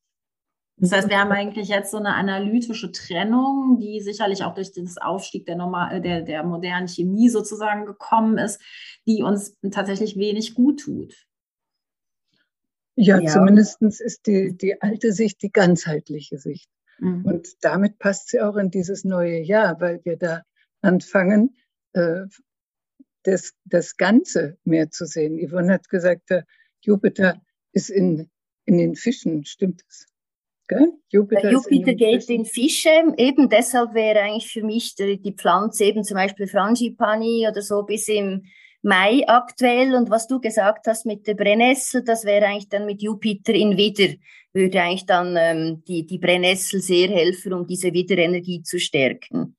Das 0.78 0.92
heißt, 0.92 1.10
wir 1.10 1.20
haben 1.20 1.32
eigentlich 1.32 1.70
jetzt 1.70 1.92
so 1.92 1.98
eine 1.98 2.16
analytische 2.16 2.92
Trennung, 2.92 3.78
die 3.80 4.02
sicherlich 4.02 4.44
auch 4.44 4.56
durch 4.56 4.72
den 4.72 4.90
Aufstieg 5.00 5.46
der, 5.46 5.56
normal, 5.56 6.02
der, 6.02 6.24
der 6.24 6.44
modernen 6.44 6.88
Chemie 6.88 7.30
sozusagen 7.30 7.86
gekommen 7.86 8.40
ist, 8.40 8.60
die 9.06 9.22
uns 9.22 9.58
tatsächlich 9.70 10.18
wenig 10.18 10.56
gut 10.56 10.80
tut. 10.80 11.14
Ja, 13.02 13.20
ja. 13.20 13.32
zumindest 13.32 13.82
ist 13.82 14.28
die, 14.28 14.56
die 14.56 14.80
alte 14.82 15.12
Sicht 15.12 15.42
die 15.42 15.52
ganzheitliche 15.52 16.38
Sicht. 16.38 16.70
Mhm. 17.00 17.26
Und 17.26 17.48
damit 17.62 17.98
passt 17.98 18.30
sie 18.30 18.42
auch 18.42 18.58
in 18.58 18.70
dieses 18.70 19.04
neue 19.04 19.40
Jahr, 19.40 19.82
weil 19.82 20.02
wir 20.04 20.18
da 20.18 20.44
anfangen, 20.82 21.56
äh, 21.94 22.26
das, 23.24 23.54
das 23.66 23.98
Ganze 23.98 24.58
mehr 24.64 24.92
zu 24.92 25.06
sehen. 25.06 25.40
Yvonne 25.40 25.74
hat 25.74 25.90
gesagt, 25.90 26.30
der 26.30 26.46
Jupiter 26.82 27.42
ist 27.72 27.90
in, 27.90 28.30
in 28.66 28.78
den 28.78 28.96
Fischen, 28.96 29.46
stimmt 29.46 29.82
es? 29.90 30.08
Jupiter, 31.10 31.42
der 31.42 31.52
Jupiter 31.52 31.92
in 31.92 31.98
geht 31.98 32.24
Fischen. 32.24 32.36
in 32.36 32.46
Fische, 32.46 32.90
eben 33.18 33.50
deshalb 33.50 33.94
wäre 33.94 34.22
eigentlich 34.22 34.54
für 34.54 34.64
mich 34.64 34.96
die, 34.96 35.22
die 35.22 35.34
Pflanze 35.34 35.84
eben 35.84 36.04
zum 36.06 36.16
Beispiel 36.16 36.48
Frangipani 36.48 37.46
oder 37.50 37.62
so 37.62 37.84
bis 37.84 38.08
im 38.08 38.46
Mai 38.82 39.24
aktuell. 39.28 39.94
Und 39.96 40.10
was 40.10 40.28
du 40.28 40.40
gesagt 40.40 40.88
hast 40.88 41.06
mit 41.06 41.28
der 41.28 41.36
Brennnessel, 41.36 42.04
das 42.04 42.26
wäre 42.26 42.48
eigentlich 42.48 42.70
dann 42.70 42.86
mit 42.86 43.02
Jupiter 43.02 43.54
in 43.54 43.78
Widder, 43.78 44.16
würde 44.54 44.82
eigentlich 44.82 45.06
dann 45.06 45.36
ähm, 45.38 45.84
die, 45.88 46.06
die 46.06 46.18
Brennnessel 46.18 46.82
sehr 46.82 47.10
helfen, 47.10 47.54
um 47.54 47.68
diese 47.68 47.94
Widerenergie 47.94 48.64
zu 48.64 48.80
stärken. 48.80 49.56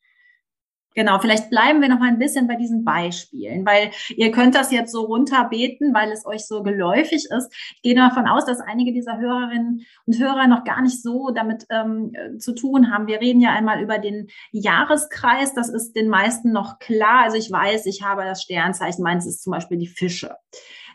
Genau, 0.95 1.19
vielleicht 1.19 1.49
bleiben 1.49 1.81
wir 1.81 1.89
noch 1.89 1.99
mal 1.99 2.09
ein 2.09 2.19
bisschen 2.19 2.47
bei 2.47 2.57
diesen 2.57 2.85
Beispielen, 2.85 3.65
weil 3.65 3.91
ihr 4.17 4.31
könnt 4.31 4.55
das 4.55 4.71
jetzt 4.71 4.93
so 4.93 5.03
runterbeten, 5.03 5.95
weil 5.95 6.13
es 6.13 6.27
euch 6.27 6.47
so 6.47 6.63
geläufig 6.63 7.27
ist. 7.31 7.53
Ich 7.77 7.83
gehe 7.83 7.95
davon 7.95 8.27
aus, 8.27 8.45
dass 8.45 8.61
einige 8.61 8.93
dieser 8.93 9.19
Hörerinnen 9.19 9.87
und 10.07 10.19
Hörer 10.19 10.47
noch 10.47 10.65
gar 10.65 10.83
nicht 10.83 11.03
so 11.03 11.31
damit 11.31 11.67
ähm, 11.71 12.13
zu 12.39 12.55
tun 12.55 12.93
haben. 12.93 13.07
Wir 13.07 13.21
reden 13.21 13.41
ja 13.41 13.51
einmal 13.51 13.83
über 13.83 13.99
den 13.99 14.29
Jahreskreis. 14.51 15.55
Das 15.55 15.69
ist 15.71 15.95
den 15.95 16.09
meisten 16.09 16.53
noch 16.53 16.79
klar. 16.79 17.23
Also 17.25 17.39
ich 17.39 17.51
weiß, 17.51 17.87
ich 17.87 18.03
habe 18.03 18.23
das 18.25 18.43
Sternzeichen. 18.43 19.03
Meins 19.03 19.27
ist 19.27 19.43
zum 19.43 19.53
Beispiel 19.53 19.79
die 19.79 19.87
Fische. 19.87 20.37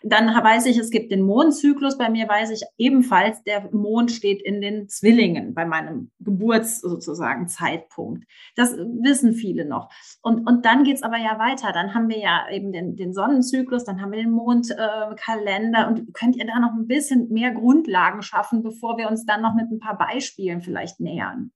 Dann 0.04 0.28
weiß 0.28 0.66
ich, 0.68 0.78
es 0.78 0.90
gibt 0.90 1.12
den 1.12 1.22
Mondzyklus. 1.22 1.98
Bei 1.98 2.10
mir 2.10 2.28
weiß 2.28 2.52
ich 2.52 2.64
ebenfalls, 2.78 3.44
der 3.44 3.70
Mond 3.74 4.12
steht 4.12 4.42
in 4.42 4.62
den 4.62 4.88
Zwillingen 4.88 5.54
bei 5.54 5.66
meinem 5.66 6.12
Geburts 6.20 6.82
sozusagen 6.82 7.48
Zeitpunkt. 7.48 8.26
Das 8.56 8.78
wissen 8.78 9.34
viele 9.34 9.66
noch. 9.66 9.90
Und, 10.22 10.48
und 10.48 10.66
dann 10.66 10.84
geht's 10.84 11.04
aber 11.04 11.18
ja 11.18 11.40
weiter. 11.40 11.72
Dann 11.74 11.94
haben 11.94 12.10
wir 12.10 12.20
ja 12.20 12.48
eben 12.52 12.72
den, 12.72 12.96
den 12.96 13.14
Sonnenzyklus, 13.14 13.84
dann 13.84 14.02
haben 14.02 14.12
wir 14.12 14.22
den 14.22 14.32
Mondkalender. 14.32 15.86
Äh, 15.86 15.88
und 15.88 16.14
könnt 16.14 16.36
ihr 16.36 16.46
da 16.46 16.60
noch 16.60 16.74
ein 16.74 16.88
bisschen 16.88 17.30
mehr 17.30 17.52
Grundlagen 17.52 18.22
schaffen, 18.22 18.64
bevor 18.64 18.98
wir 18.98 19.10
uns 19.10 19.26
dann 19.26 19.42
noch 19.42 19.56
mit 19.56 19.72
ein 19.72 19.80
paar 19.80 19.98
Beispielen 19.98 20.62
vielleicht 20.62 21.00
nähern? 21.00 21.52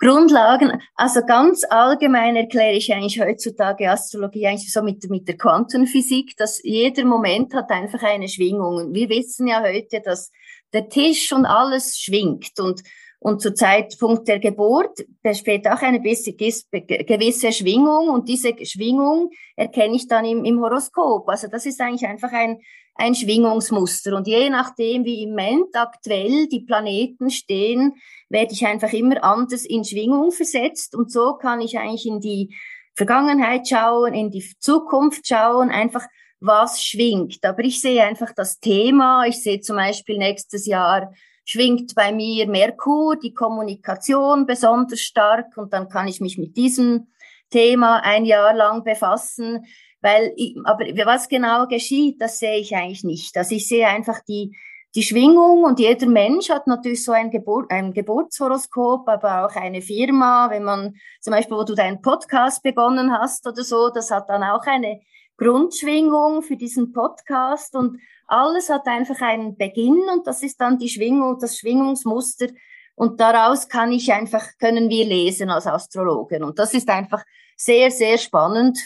Grundlagen, 0.00 0.80
also 0.94 1.20
ganz 1.26 1.62
allgemein 1.68 2.34
erkläre 2.34 2.72
ich 2.72 2.92
eigentlich 2.92 3.20
heutzutage 3.20 3.90
Astrologie 3.90 4.46
eigentlich 4.46 4.72
so 4.72 4.82
mit, 4.82 5.08
mit 5.10 5.28
der 5.28 5.36
Quantenphysik, 5.36 6.38
dass 6.38 6.62
jeder 6.62 7.04
Moment 7.04 7.52
hat 7.54 7.70
einfach 7.70 8.02
eine 8.02 8.26
Schwingung. 8.26 8.94
Wir 8.94 9.10
wissen 9.10 9.46
ja 9.46 9.62
heute, 9.62 10.00
dass 10.00 10.32
der 10.72 10.88
Tisch 10.88 11.32
und 11.32 11.44
alles 11.44 11.98
schwingt 11.98 12.58
und 12.58 12.82
und 13.22 13.42
zu 13.42 13.52
Zeitpunkt 13.52 14.26
der 14.28 14.38
Geburt 14.38 15.04
besteht 15.22 15.68
auch 15.68 15.82
eine 15.82 16.00
gewisse 16.00 17.52
Schwingung 17.52 18.08
und 18.08 18.28
diese 18.30 18.54
Schwingung 18.64 19.30
erkenne 19.56 19.96
ich 19.96 20.08
dann 20.08 20.24
im, 20.24 20.44
im 20.46 20.60
Horoskop. 20.60 21.28
Also 21.28 21.46
das 21.46 21.66
ist 21.66 21.82
eigentlich 21.82 22.08
einfach 22.08 22.32
ein, 22.32 22.60
ein 22.94 23.14
Schwingungsmuster. 23.14 24.16
Und 24.16 24.26
je 24.26 24.48
nachdem, 24.48 25.04
wie 25.04 25.22
im 25.22 25.30
Moment 25.30 25.76
aktuell 25.76 26.48
die 26.48 26.60
Planeten 26.60 27.30
stehen, 27.30 27.92
werde 28.30 28.54
ich 28.54 28.66
einfach 28.66 28.92
immer 28.94 29.22
anders 29.22 29.66
in 29.66 29.84
Schwingung 29.84 30.32
versetzt. 30.32 30.94
Und 30.94 31.12
so 31.12 31.34
kann 31.34 31.60
ich 31.60 31.78
eigentlich 31.78 32.06
in 32.06 32.20
die 32.20 32.56
Vergangenheit 32.94 33.68
schauen, 33.68 34.14
in 34.14 34.30
die 34.30 34.50
Zukunft 34.58 35.28
schauen, 35.28 35.68
einfach 35.68 36.06
was 36.40 36.82
schwingt. 36.82 37.44
Aber 37.44 37.62
ich 37.64 37.82
sehe 37.82 38.02
einfach 38.02 38.32
das 38.34 38.60
Thema. 38.60 39.26
Ich 39.26 39.42
sehe 39.42 39.60
zum 39.60 39.76
Beispiel 39.76 40.16
nächstes 40.16 40.64
Jahr 40.64 41.12
schwingt 41.50 41.96
bei 41.96 42.12
mir 42.12 42.46
Merkur, 42.46 43.16
die 43.16 43.34
Kommunikation 43.34 44.46
besonders 44.46 45.00
stark 45.00 45.56
und 45.56 45.72
dann 45.72 45.88
kann 45.88 46.06
ich 46.06 46.20
mich 46.20 46.38
mit 46.38 46.56
diesem 46.56 47.08
Thema 47.50 48.04
ein 48.04 48.24
Jahr 48.24 48.54
lang 48.54 48.84
befassen, 48.84 49.66
weil, 50.00 50.32
ich, 50.36 50.56
aber 50.62 50.84
was 51.04 51.28
genau 51.28 51.66
geschieht, 51.66 52.22
das 52.22 52.38
sehe 52.38 52.60
ich 52.60 52.76
eigentlich 52.76 53.02
nicht. 53.02 53.36
Also 53.36 53.56
ich 53.56 53.66
sehe 53.66 53.88
einfach 53.88 54.20
die, 54.28 54.56
die 54.94 55.02
Schwingung 55.02 55.64
und 55.64 55.80
jeder 55.80 56.06
Mensch 56.06 56.50
hat 56.50 56.68
natürlich 56.68 57.02
so 57.02 57.10
ein, 57.10 57.32
Geburt, 57.32 57.68
ein 57.72 57.92
Geburtshoroskop, 57.92 59.08
aber 59.08 59.44
auch 59.44 59.56
eine 59.56 59.82
Firma, 59.82 60.50
wenn 60.50 60.62
man 60.62 60.94
zum 61.20 61.32
Beispiel, 61.32 61.56
wo 61.56 61.64
du 61.64 61.74
deinen 61.74 62.00
Podcast 62.00 62.62
begonnen 62.62 63.12
hast 63.12 63.44
oder 63.48 63.64
so, 63.64 63.90
das 63.90 64.12
hat 64.12 64.28
dann 64.28 64.44
auch 64.44 64.66
eine 64.66 65.00
Grundschwingung 65.36 66.42
für 66.42 66.56
diesen 66.56 66.92
Podcast 66.92 67.74
und 67.74 67.98
alles 68.30 68.70
hat 68.70 68.86
einfach 68.86 69.20
einen 69.20 69.56
Beginn 69.56 70.02
und 70.12 70.26
das 70.26 70.42
ist 70.42 70.60
dann 70.60 70.78
die 70.78 70.88
Schwingung, 70.88 71.38
das 71.38 71.58
Schwingungsmuster. 71.58 72.48
Und 72.94 73.20
daraus 73.20 73.68
kann 73.68 73.92
ich 73.92 74.12
einfach, 74.12 74.44
können 74.58 74.90
wir 74.90 75.04
lesen 75.04 75.50
als 75.50 75.66
Astrologen. 75.66 76.44
Und 76.44 76.58
das 76.58 76.74
ist 76.74 76.88
einfach 76.88 77.24
sehr, 77.56 77.90
sehr 77.90 78.18
spannend. 78.18 78.78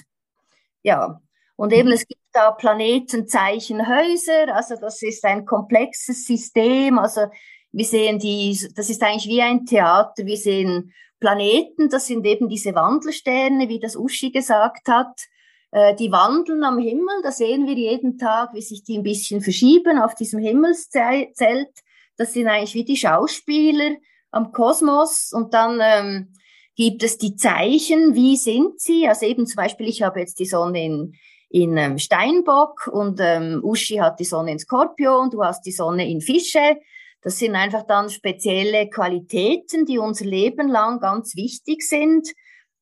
Ja, 0.83 1.21
und 1.57 1.73
eben 1.73 1.93
es 1.93 2.07
gibt 2.07 2.21
da 2.33 2.51
Planetenzeichenhäuser, 2.51 4.55
also 4.55 4.77
das 4.77 5.03
ist 5.03 5.25
ein 5.25 5.45
komplexes 5.45 6.27
System, 6.27 6.99
also 6.99 7.27
wir 7.71 7.85
sehen 7.85 8.19
die, 8.19 8.59
das 8.75 8.91
ist 8.91 9.03
eigentlich 9.03 9.29
wie 9.29 9.43
ein 9.43 9.67
Theater, 9.67 10.27
wir 10.27 10.37
sehen 10.37 10.93
Planeten, 11.21 11.89
das 11.89 12.07
sind 12.07 12.27
eben 12.27 12.49
diese 12.49 12.75
Wandelsterne, 12.75 13.69
wie 13.69 13.81
das 13.81 13.97
Uschi 13.97 14.31
gesagt 14.31 14.89
hat. 14.89 15.27
Äh, 15.75 15.97
die 15.97 16.13
wandeln 16.13 16.63
am 16.63 16.79
Himmel, 16.79 17.21
da 17.25 17.33
sehen 17.33 17.67
wir 17.67 17.75
jeden 17.75 18.17
Tag, 18.17 18.55
wie 18.55 18.63
sich 18.63 18.85
die 18.85 18.97
ein 18.97 19.03
bisschen 19.03 19.41
verschieben 19.41 19.99
auf 19.99 20.15
diesem 20.15 20.39
Himmelszelt. 20.39 21.73
Das 22.17 22.33
sind 22.33 22.47
eigentlich 22.47 22.75
wie 22.75 22.85
die 22.85 22.97
Schauspieler 22.97 23.97
am 24.31 24.53
Kosmos 24.53 25.33
und 25.33 25.53
dann 25.53 25.81
ähm, 25.83 26.33
gibt 26.77 27.03
es 27.03 27.19
die 27.19 27.35
Zeichen, 27.35 28.15
wie 28.15 28.37
sind 28.37 28.81
sie? 28.81 29.09
Also 29.09 29.27
eben 29.27 29.49
zum 29.49 29.57
Beispiel, 29.57 29.89
ich 29.89 30.03
habe 30.03 30.21
jetzt 30.21 30.39
die 30.39 30.47
Sonne 30.47 30.85
in, 30.85 31.15
in 31.49 31.77
ähm, 31.77 31.99
Steinbock 31.99 32.87
und 32.93 33.19
ähm, 33.21 33.59
Uschi 33.65 33.97
hat 33.97 34.21
die 34.21 34.25
Sonne 34.25 34.53
in 34.53 34.61
Skorpion, 34.61 35.31
du 35.31 35.43
hast 35.43 35.63
die 35.67 35.73
Sonne 35.73 36.09
in 36.09 36.21
Fische. 36.21 36.77
Das 37.21 37.41
sind 37.41 37.57
einfach 37.57 37.85
dann 37.85 38.11
spezielle 38.11 38.89
Qualitäten, 38.89 39.87
die 39.87 39.99
unser 39.99 40.27
Leben 40.27 40.69
lang 40.69 41.01
ganz 41.01 41.35
wichtig 41.35 41.83
sind. 41.83 42.29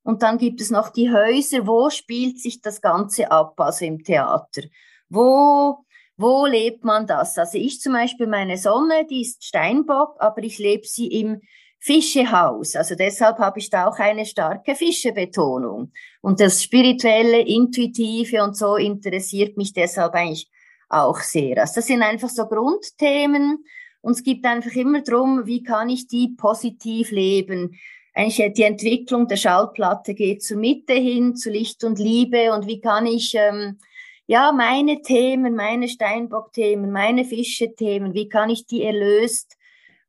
Und 0.02 0.22
dann 0.22 0.38
gibt 0.38 0.60
es 0.60 0.70
noch 0.70 0.88
die 0.90 1.12
Häuser, 1.12 1.66
wo 1.66 1.90
spielt 1.90 2.38
sich 2.40 2.60
das 2.60 2.80
Ganze 2.80 3.30
ab, 3.30 3.58
also 3.60 3.84
im 3.84 4.02
Theater. 4.02 4.62
Wo, 5.08 5.84
wo 6.16 6.46
lebt 6.46 6.84
man 6.84 7.06
das? 7.06 7.38
Also 7.38 7.58
ich 7.58 7.80
zum 7.80 7.92
Beispiel, 7.92 8.26
meine 8.26 8.58
Sonne, 8.58 9.06
die 9.08 9.22
ist 9.22 9.44
Steinbock, 9.44 10.16
aber 10.18 10.42
ich 10.42 10.58
lebe 10.58 10.86
sie 10.86 11.06
im 11.06 11.40
Fischehaus. 11.78 12.76
Also 12.76 12.94
deshalb 12.94 13.38
habe 13.38 13.58
ich 13.58 13.68
da 13.68 13.88
auch 13.88 13.98
eine 13.98 14.24
starke 14.24 14.74
Fischebetonung. 14.74 15.92
Und 16.20 16.40
das 16.40 16.62
spirituelle, 16.62 17.40
intuitive 17.40 18.42
und 18.42 18.56
so 18.56 18.76
interessiert 18.76 19.56
mich 19.56 19.72
deshalb 19.72 20.14
eigentlich 20.14 20.48
auch 20.88 21.18
sehr. 21.18 21.58
Also 21.58 21.76
das 21.76 21.86
sind 21.86 22.02
einfach 22.02 22.28
so 22.28 22.46
Grundthemen. 22.46 23.64
Und 24.00 24.12
es 24.12 24.22
gibt 24.22 24.44
einfach 24.46 24.72
immer 24.72 25.00
drum, 25.00 25.46
wie 25.46 25.62
kann 25.62 25.88
ich 25.88 26.06
die 26.06 26.34
positiv 26.36 27.10
leben? 27.10 27.78
Eigentlich 28.14 28.52
die 28.54 28.62
Entwicklung 28.62 29.26
der 29.26 29.36
Schallplatte 29.36 30.14
geht 30.14 30.42
zur 30.42 30.58
Mitte 30.58 30.92
hin, 30.92 31.34
zu 31.34 31.50
Licht 31.50 31.82
und 31.84 31.98
Liebe 31.98 32.52
und 32.52 32.66
wie 32.66 32.80
kann 32.80 33.06
ich 33.06 33.34
ähm, 33.34 33.78
ja 34.26 34.52
meine 34.52 35.00
Themen, 35.02 35.54
meine 35.54 35.88
Steinbock-Themen, 35.88 36.90
meine 36.90 37.24
Fische-Themen, 37.24 38.12
wie 38.14 38.28
kann 38.28 38.50
ich 38.50 38.66
die 38.66 38.82
erlöst 38.82 39.56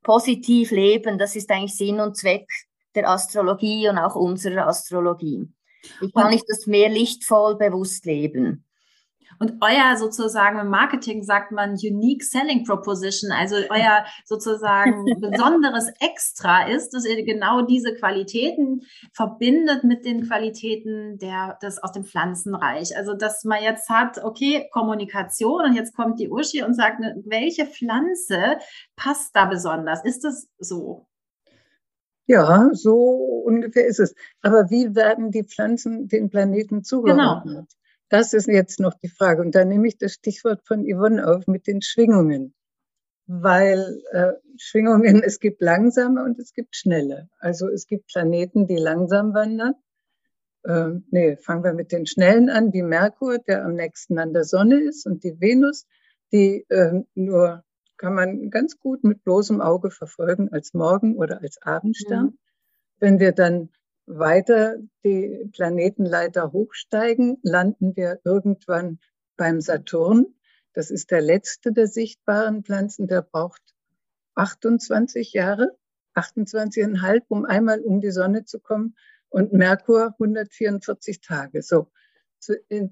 positiv 0.04 0.72
leben? 0.72 1.18
Das 1.18 1.36
ist 1.36 1.50
eigentlich 1.50 1.76
Sinn 1.76 2.00
und 2.00 2.18
Zweck 2.18 2.48
der 2.94 3.10
Astrologie 3.10 3.90
und 3.90 3.98
auch 3.98 4.16
unserer 4.16 4.68
Astrologie. 4.68 5.50
Wie 6.00 6.12
kann 6.12 6.32
ich 6.34 6.44
das 6.48 6.68
mehr 6.68 6.90
lichtvoll 6.90 7.56
bewusst 7.56 8.06
leben? 8.06 8.66
Und 9.40 9.56
euer 9.62 9.98
sozusagen 9.98 10.60
im 10.60 10.68
Marketing 10.68 11.24
sagt 11.24 11.52
man 11.52 11.72
Unique 11.72 12.24
Selling 12.24 12.64
Proposition, 12.64 13.32
also 13.32 13.56
euer 13.70 14.06
sozusagen 14.26 15.06
besonderes 15.20 15.92
Extra 16.00 16.68
ist, 16.68 16.92
dass 16.94 17.06
ihr 17.06 17.24
genau 17.24 17.62
diese 17.62 17.94
Qualitäten 17.94 18.82
verbindet 19.14 19.84
mit 19.84 20.06
den 20.06 20.28
Qualitäten 20.28 21.18
der, 21.18 21.58
des 21.62 21.82
aus 21.82 21.92
dem 21.92 22.06
Pflanzenreich. 22.06 22.96
Also, 22.98 23.14
dass 23.14 23.44
man 23.44 23.62
jetzt 23.64 23.90
hat, 23.90 24.24
okay, 24.24 24.68
Kommunikation 24.72 25.66
und 25.66 25.76
jetzt 25.76 25.96
kommt 25.96 26.20
die 26.20 26.30
Uschi 26.30 26.64
und 26.64 26.74
sagt, 26.74 27.00
ne, 27.00 27.22
welche 27.26 27.66
Pflanze 27.66 28.58
passt 28.96 29.36
da 29.36 29.46
besonders? 29.46 30.04
Ist 30.04 30.24
das 30.24 30.48
so? 30.58 31.08
Ja, 32.26 32.70
so 32.72 33.44
ungefähr 33.46 33.86
ist 33.86 34.00
es. 34.00 34.16
Aber 34.42 34.70
wie 34.70 34.96
werden 34.96 35.32
die 35.32 35.44
Pflanzen 35.44 36.08
den 36.08 36.30
Planeten 36.30 36.84
zugeordnet? 36.84 37.44
Genau. 37.44 37.66
Das 38.14 38.34
ist 38.34 38.48
jetzt 38.48 38.80
noch 38.80 38.94
die 38.94 39.10
Frage. 39.10 39.42
Und 39.42 39.56
da 39.56 39.66
nehme 39.66 39.88
ich 39.88 39.98
das 39.98 40.14
Stichwort 40.14 40.62
von 40.68 40.86
Yvonne 40.86 41.28
auf 41.28 41.48
mit 41.48 41.66
den 41.66 41.82
Schwingungen. 41.82 42.54
Weil 43.26 44.04
äh, 44.12 44.34
Schwingungen, 44.56 45.24
es 45.24 45.40
gibt 45.40 45.64
langsame 45.64 46.24
und 46.24 46.38
es 46.38 46.54
gibt 46.54 46.76
schnelle. 46.76 47.28
Also 47.40 47.68
es 47.70 47.88
gibt 47.88 48.06
Planeten, 48.06 48.68
die 48.68 48.78
langsam 48.78 49.34
wandern. 49.34 49.74
Äh, 50.64 51.00
nee, 51.10 51.38
fangen 51.38 51.64
wir 51.64 51.74
mit 51.74 51.92
den 51.92 52.06
schnellen 52.06 52.52
an, 52.52 52.72
wie 52.72 52.84
Merkur, 52.84 53.40
der 53.40 53.66
am 53.66 53.74
nächsten 53.74 54.20
an 54.20 54.32
der 54.32 54.44
Sonne 54.44 54.84
ist, 54.84 55.08
und 55.08 55.24
die 55.24 55.42
Venus, 55.42 55.88
die 56.32 56.68
äh, 56.70 57.02
nur 57.16 57.64
kann 57.98 58.14
man 58.14 58.52
ganz 58.52 58.78
gut 58.78 59.04
mit 59.04 59.24
bloßem 59.24 59.60
Auge 59.60 59.90
verfolgen 59.90 60.50
als 60.52 60.76
Morgen- 60.76 61.18
oder 61.18 61.42
als 61.42 61.60
Abendstern. 61.64 62.26
Mhm. 62.26 62.38
Wenn 63.00 63.20
wir 63.20 63.32
dann 63.32 63.70
weiter 64.06 64.78
die 65.04 65.50
Planetenleiter 65.52 66.52
hochsteigen, 66.52 67.38
landen 67.42 67.96
wir 67.96 68.20
irgendwann 68.24 69.00
beim 69.38 69.62
Saturn. 69.62 70.28
Das 70.74 70.92
ist 70.92 71.12
der 71.12 71.22
letzte 71.22 71.72
der 71.72 71.88
sichtbaren 71.88 72.64
Pflanzen, 72.64 73.08
der 73.08 73.22
braucht 73.22 73.62
28 74.36 75.34
Jahre, 75.34 75.78
28,5, 76.16 77.24
um 77.28 77.46
einmal 77.46 77.82
um 77.82 78.02
die 78.02 78.12
Sonne 78.12 78.46
zu 78.46 78.60
kommen 78.60 78.96
und 79.30 79.54
Merkur 79.54 80.16
144 80.20 81.22
Tage. 81.22 81.62
So. 81.62 81.88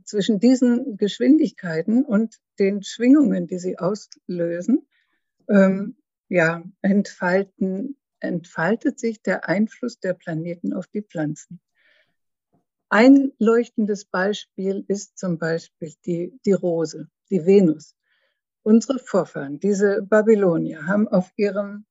Zwischen 0.05 0.39
diesen 0.39 0.95
Geschwindigkeiten 0.95 2.05
und 2.05 2.37
den 2.57 2.83
Schwingungen, 2.83 3.47
die 3.47 3.59
sie 3.59 3.77
auslösen, 3.77 4.87
ähm, 5.49 5.97
ja, 6.29 6.63
entfalten 6.81 7.97
entfaltet 8.21 8.99
sich 8.99 9.21
der 9.21 9.47
Einfluss 9.47 9.99
der 9.99 10.13
Planeten 10.13 10.73
auf 10.73 10.87
die 10.87 11.01
Pflanzen. 11.01 11.59
Ein 12.89 13.31
leuchtendes 13.39 14.05
Beispiel 14.05 14.83
ist 14.87 15.17
zum 15.17 15.37
Beispiel 15.37 15.93
die, 16.05 16.37
die 16.45 16.51
Rose, 16.51 17.09
die 17.29 17.45
Venus. 17.45 17.95
Unsere 18.63 18.99
Vorfahren, 18.99 19.59
diese 19.59 20.01
Babylonier, 20.01 20.85
haben 20.85 21.07
auf 21.07 21.31
ihrem 21.37 21.85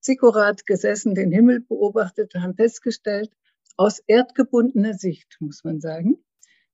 Zikorat 0.00 0.66
gesessen, 0.66 1.14
den 1.14 1.32
Himmel 1.32 1.60
beobachtet, 1.60 2.34
haben 2.34 2.54
festgestellt, 2.54 3.32
aus 3.76 4.00
erdgebundener 4.06 4.94
Sicht, 4.94 5.36
muss 5.40 5.64
man 5.64 5.80
sagen, 5.80 6.22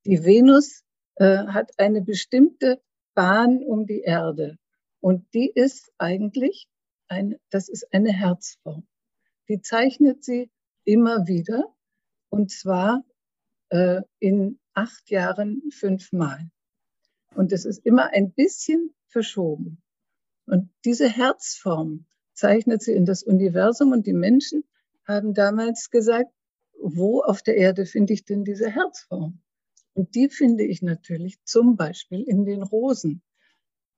die 0.04 0.24
Venus 0.24 0.82
äh, 1.16 1.46
hat 1.46 1.70
eine 1.78 2.02
bestimmte 2.02 2.80
Bahn 3.14 3.62
um 3.62 3.86
die 3.86 4.00
Erde. 4.00 4.58
Und 5.00 5.32
die 5.34 5.50
ist 5.54 5.92
eigentlich 5.98 6.68
eine, 7.08 7.38
das 7.50 7.68
ist 7.68 7.92
eine 7.92 8.12
Herzform. 8.12 8.86
Die 9.48 9.60
zeichnet 9.60 10.24
sie 10.24 10.50
immer 10.84 11.26
wieder 11.26 11.74
und 12.28 12.50
zwar 12.50 13.04
äh, 13.70 14.02
in 14.18 14.58
acht 14.74 15.10
Jahren 15.10 15.62
fünfmal. 15.70 16.50
Und 17.34 17.52
es 17.52 17.64
ist 17.64 17.84
immer 17.84 18.12
ein 18.12 18.32
bisschen 18.32 18.94
verschoben. 19.06 19.82
Und 20.46 20.70
diese 20.84 21.08
Herzform 21.08 22.06
zeichnet 22.32 22.82
sie 22.82 22.92
in 22.92 23.04
das 23.04 23.22
Universum 23.22 23.92
und 23.92 24.06
die 24.06 24.12
Menschen 24.12 24.64
haben 25.06 25.34
damals 25.34 25.90
gesagt, 25.90 26.30
wo 26.80 27.22
auf 27.22 27.42
der 27.42 27.56
Erde 27.56 27.86
finde 27.86 28.12
ich 28.12 28.24
denn 28.24 28.44
diese 28.44 28.70
Herzform? 28.70 29.40
Und 29.94 30.14
die 30.14 30.28
finde 30.28 30.64
ich 30.64 30.80
natürlich 30.82 31.42
zum 31.44 31.76
Beispiel 31.76 32.22
in 32.22 32.44
den 32.44 32.62
Rosen. 32.62 33.22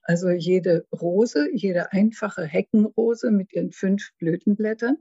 Also 0.03 0.31
jede 0.31 0.87
Rose, 0.93 1.49
jede 1.53 1.93
einfache 1.93 2.45
Heckenrose 2.45 3.31
mit 3.31 3.53
ihren 3.53 3.71
fünf 3.71 4.11
Blütenblättern 4.19 4.97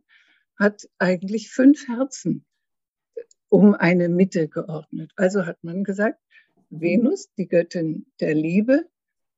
hat 0.60 0.88
eigentlich 1.00 1.50
fünf 1.50 1.88
Herzen 1.88 2.46
um 3.48 3.74
eine 3.74 4.10
Mitte 4.10 4.48
geordnet. 4.48 5.12
Also 5.16 5.46
hat 5.46 5.64
man 5.64 5.84
gesagt, 5.84 6.20
Venus, 6.70 7.34
die 7.38 7.48
Göttin 7.48 8.06
der 8.20 8.36
Liebe 8.36 8.86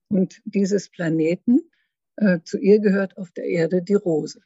und 0.09 0.41
dieses 0.43 0.89
Planeten, 0.89 1.61
äh, 2.17 2.39
zu 2.43 2.57
ihr 2.57 2.79
gehört 2.79 3.17
auf 3.17 3.31
der 3.31 3.45
Erde 3.45 3.81
die 3.81 3.93
Rose. 3.93 4.41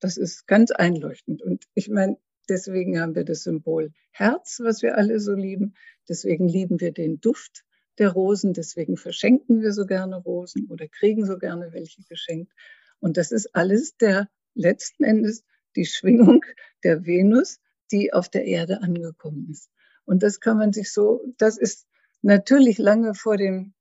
Das 0.00 0.18
ist 0.18 0.46
ganz 0.46 0.70
einleuchtend. 0.70 1.40
Und 1.40 1.64
ich 1.72 1.88
meine, 1.88 2.18
deswegen 2.48 3.00
haben 3.00 3.14
wir 3.14 3.24
das 3.24 3.44
Symbol 3.44 3.92
Herz, 4.10 4.60
was 4.62 4.82
wir 4.82 4.98
alle 4.98 5.18
so 5.18 5.32
lieben. 5.32 5.74
Deswegen 6.08 6.46
lieben 6.46 6.80
wir 6.80 6.92
den 6.92 7.20
Duft 7.20 7.64
der 7.98 8.10
Rosen. 8.10 8.52
Deswegen 8.52 8.98
verschenken 8.98 9.62
wir 9.62 9.72
so 9.72 9.86
gerne 9.86 10.16
Rosen 10.16 10.68
oder 10.68 10.86
kriegen 10.88 11.24
so 11.24 11.38
gerne 11.38 11.72
welche 11.72 12.02
geschenkt. 12.02 12.52
Und 13.00 13.16
das 13.16 13.32
ist 13.32 13.54
alles 13.54 13.96
der 13.96 14.28
letzten 14.54 15.04
Endes 15.04 15.44
die 15.76 15.86
Schwingung 15.86 16.44
der 16.82 17.04
Venus, 17.06 17.60
die 17.90 18.12
auf 18.12 18.28
der 18.28 18.44
Erde 18.44 18.82
angekommen 18.82 19.48
ist. 19.50 19.70
Und 20.04 20.22
das 20.22 20.40
kann 20.40 20.58
man 20.58 20.72
sich 20.72 20.92
so, 20.92 21.24
das 21.38 21.58
ist 21.58 21.86
natürlich 22.22 22.78
lange 22.78 23.14
vor 23.14 23.36
dem, 23.36 23.74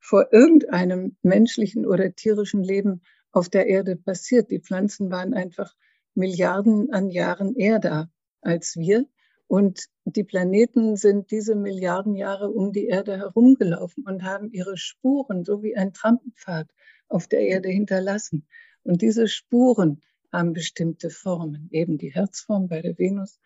vor 0.00 0.32
irgendeinem 0.32 1.16
menschlichen 1.22 1.86
oder 1.86 2.14
tierischen 2.14 2.62
Leben 2.62 3.02
auf 3.32 3.48
der 3.48 3.66
Erde 3.66 3.96
passiert. 3.96 4.50
Die 4.50 4.60
Pflanzen 4.60 5.10
waren 5.10 5.34
einfach 5.34 5.74
Milliarden 6.14 6.92
an 6.92 7.10
Jahren 7.10 7.54
eher 7.54 7.78
da 7.78 8.08
als 8.40 8.76
wir. 8.76 9.06
Und 9.48 9.86
die 10.04 10.24
Planeten 10.24 10.96
sind 10.96 11.30
diese 11.30 11.54
Milliarden 11.54 12.16
Jahre 12.16 12.50
um 12.50 12.72
die 12.72 12.86
Erde 12.86 13.18
herumgelaufen 13.18 14.04
und 14.04 14.24
haben 14.24 14.50
ihre 14.50 14.76
Spuren, 14.76 15.44
so 15.44 15.62
wie 15.62 15.76
ein 15.76 15.92
Trampelpfad, 15.92 16.68
auf 17.08 17.28
der 17.28 17.40
Erde 17.40 17.68
hinterlassen. 17.68 18.46
Und 18.82 19.02
diese 19.02 19.28
Spuren 19.28 20.02
haben 20.36 20.52
bestimmte 20.52 21.10
Formen, 21.10 21.68
eben 21.72 21.96
die 21.96 22.12
Herzform 22.12 22.68
bei 22.68 22.82
der 22.82 22.98
Venus. 22.98 23.40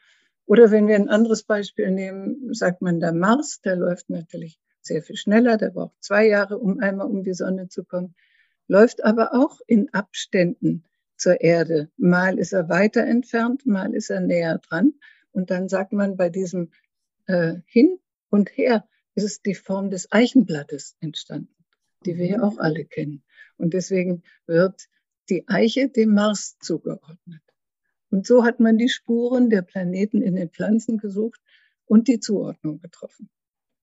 Oder 0.45 0.71
wenn 0.71 0.89
wir 0.89 0.97
ein 0.97 1.09
anderes 1.09 1.45
Beispiel 1.45 1.91
nehmen, 1.91 2.53
sagt 2.53 2.83
man 2.83 2.99
der 2.99 3.13
Mars, 3.13 3.61
der 3.61 3.77
läuft 3.77 4.11
natürlich 4.11 4.59
sehr 4.81 5.03
viel 5.03 5.17
schneller, 5.17 5.57
der 5.57 5.71
braucht 5.71 5.95
zwei 6.03 6.27
Jahre, 6.27 6.59
um 6.59 6.81
einmal 6.81 7.07
um 7.07 7.23
die 7.23 7.35
Sonne 7.35 7.69
zu 7.69 7.85
kommen, 7.85 8.15
läuft 8.67 9.05
aber 9.05 9.35
auch 9.35 9.61
in 9.67 9.93
Abständen 9.95 10.85
zur 11.17 11.41
Erde. 11.41 11.91
Mal 11.97 12.39
ist 12.39 12.53
er 12.53 12.69
weiter 12.69 13.05
entfernt, 13.05 13.67
mal 13.67 13.95
ist 13.95 14.11
er 14.11 14.21
näher 14.21 14.59
dran. 14.59 14.95
Und 15.31 15.51
dann 15.51 15.69
sagt 15.69 15.93
man 15.93 16.17
bei 16.17 16.29
diesem 16.29 16.73
äh, 17.27 17.59
Hin 17.67 18.01
und 18.31 18.57
Her 18.57 18.89
ist 19.15 19.25
es 19.25 19.43
die 19.43 19.55
Form 19.55 19.91
des 19.91 20.11
Eichenblattes 20.11 20.97
entstanden, 21.01 21.55
die 22.05 22.17
wir 22.17 22.27
ja 22.27 22.39
mhm. 22.39 22.45
auch 22.45 22.59
alle 22.59 22.85
kennen. 22.85 23.23
Und 23.59 23.75
deswegen 23.75 24.25
wird 24.47 24.89
die 25.31 25.49
Eiche 25.49 25.89
dem 25.89 26.15
Mars 26.15 26.59
zugeordnet. 26.61 27.43
Und 28.11 28.27
so 28.27 28.45
hat 28.45 28.61
man 28.61 28.77
die 28.77 28.89
Spuren 28.89 29.51
der 29.51 29.63
Planeten 29.63 30.21
in 30.21 30.35
den 30.35 30.51
Pflanzen 30.51 30.99
gesucht 30.99 31.41
und 31.87 32.09
die 32.09 32.21
Zuordnung 32.21 32.81
getroffen. 32.81 33.31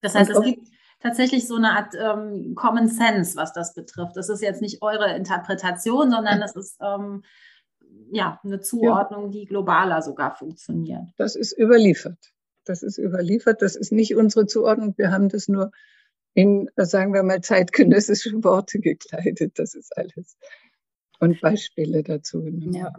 Das 0.01 0.15
heißt, 0.15 0.31
es 0.31 0.41
gibt 0.41 0.67
tatsächlich 0.99 1.47
so 1.47 1.55
eine 1.55 1.71
Art 1.71 1.93
ähm, 1.95 2.53
Common 2.55 2.87
Sense, 2.87 3.35
was 3.35 3.53
das 3.53 3.73
betrifft. 3.73 4.15
Das 4.15 4.29
ist 4.29 4.41
jetzt 4.41 4.61
nicht 4.61 4.81
eure 4.81 5.15
Interpretation, 5.15 6.11
sondern 6.11 6.39
das 6.39 6.55
ist 6.55 6.77
ähm, 6.81 7.23
ja 8.11 8.39
eine 8.43 8.59
Zuordnung, 8.59 9.25
ja. 9.25 9.29
die 9.31 9.45
globaler 9.45 10.01
sogar 10.01 10.35
funktioniert. 10.35 11.03
Das 11.17 11.35
ist 11.35 11.57
überliefert. 11.57 12.33
Das 12.65 12.83
ist 12.83 12.97
überliefert. 12.97 13.61
Das 13.61 13.75
ist 13.75 13.91
nicht 13.91 14.15
unsere 14.15 14.45
Zuordnung. 14.45 14.93
Wir 14.97 15.11
haben 15.11 15.29
das 15.29 15.47
nur 15.47 15.71
in, 16.33 16.69
sagen 16.75 17.13
wir 17.13 17.23
mal, 17.23 17.41
zeitgenössische 17.41 18.43
Worte 18.43 18.79
gekleidet. 18.79 19.57
Das 19.57 19.73
ist 19.73 19.97
alles 19.97 20.37
und 21.19 21.41
Beispiele 21.41 22.03
dazu. 22.03 22.45
Ja, 22.71 22.91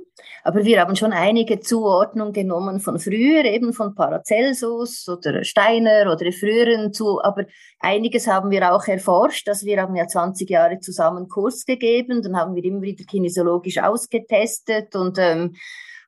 aber 0.42 0.64
wir 0.64 0.80
haben 0.80 0.96
schon 0.96 1.12
einige 1.12 1.60
Zuordnungen 1.60 2.32
genommen 2.32 2.80
von 2.80 2.98
früher, 2.98 3.44
eben 3.44 3.72
von 3.72 3.94
Paracelsus 3.94 5.08
oder 5.08 5.44
Steiner 5.44 6.12
oder 6.12 6.32
früheren 6.32 6.92
zu, 6.92 7.22
aber 7.22 7.44
einiges 7.78 8.26
haben 8.26 8.50
wir 8.50 8.72
auch 8.74 8.86
erforscht, 8.88 9.46
dass 9.46 9.64
wir 9.64 9.80
haben 9.80 9.94
ja 9.94 10.08
20 10.08 10.50
Jahre 10.50 10.80
zusammen 10.80 11.28
Kurs 11.28 11.64
gegeben, 11.64 12.22
dann 12.22 12.36
haben 12.36 12.54
wir 12.54 12.64
immer 12.64 12.82
wieder 12.82 13.04
kinesiologisch 13.04 13.78
ausgetestet 13.78 14.96
und 14.96 15.18
ähm, 15.18 15.54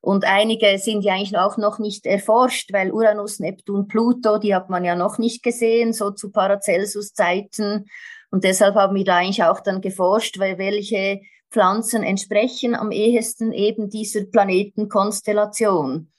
und 0.03 0.25
einige 0.25 0.79
sind 0.79 1.03
ja 1.03 1.13
eigentlich 1.13 1.37
auch 1.37 1.59
noch 1.59 1.79
nicht 1.79 2.07
erforscht, 2.07 2.73
weil 2.73 2.91
Uranus, 2.91 3.39
Neptun, 3.39 3.87
Pluto, 3.87 4.39
die 4.39 4.55
hat 4.55 4.71
man 4.71 4.83
ja 4.83 4.95
noch 4.95 5.19
nicht 5.19 5.43
gesehen, 5.43 5.93
so 5.93 6.11
zu 6.11 6.31
Paracelsus-Zeiten. 6.33 7.85
Und 8.31 8.45
deshalb 8.45 8.77
haben 8.77 8.97
wir 8.97 9.05
da 9.05 9.17
eigentlich 9.17 9.45
auch 9.45 9.61
dann 9.61 9.83
geforscht, 9.83 10.39
weil 10.39 10.57
welche 10.57 11.21
Pflanzen 11.51 12.03
entsprechen 12.03 12.75
am 12.75 12.93
ehesten 12.93 13.53
eben 13.53 13.91
dieser 13.91 14.25
Planetenkonstellation. 14.25 16.11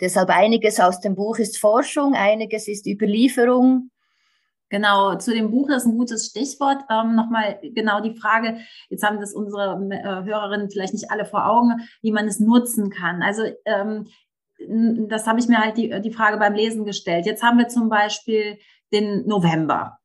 Deshalb 0.00 0.30
einiges 0.30 0.80
aus 0.80 1.00
dem 1.00 1.14
Buch 1.14 1.38
ist 1.38 1.58
Forschung, 1.58 2.14
einiges 2.14 2.68
ist 2.68 2.86
Überlieferung. 2.86 3.90
Genau, 4.68 5.14
zu 5.16 5.32
dem 5.32 5.52
Buch 5.52 5.68
ist 5.68 5.86
ein 5.86 5.96
gutes 5.96 6.26
Stichwort. 6.26 6.78
Ähm, 6.90 7.14
Nochmal 7.14 7.60
genau 7.62 8.00
die 8.00 8.16
Frage, 8.16 8.58
jetzt 8.88 9.04
haben 9.04 9.20
das 9.20 9.32
unsere 9.32 9.80
äh, 9.90 10.24
Hörerinnen 10.24 10.70
vielleicht 10.70 10.92
nicht 10.92 11.10
alle 11.10 11.24
vor 11.24 11.48
Augen, 11.48 11.88
wie 12.02 12.10
man 12.10 12.26
es 12.26 12.40
nutzen 12.40 12.90
kann. 12.90 13.22
Also 13.22 13.42
ähm, 13.64 14.08
das 15.08 15.26
habe 15.26 15.38
ich 15.38 15.48
mir 15.48 15.58
halt 15.58 15.76
die, 15.76 16.00
die 16.00 16.12
Frage 16.12 16.38
beim 16.38 16.54
Lesen 16.54 16.84
gestellt. 16.84 17.26
Jetzt 17.26 17.42
haben 17.42 17.58
wir 17.58 17.68
zum 17.68 17.88
Beispiel 17.88 18.58
den 18.92 19.26
November 19.26 19.98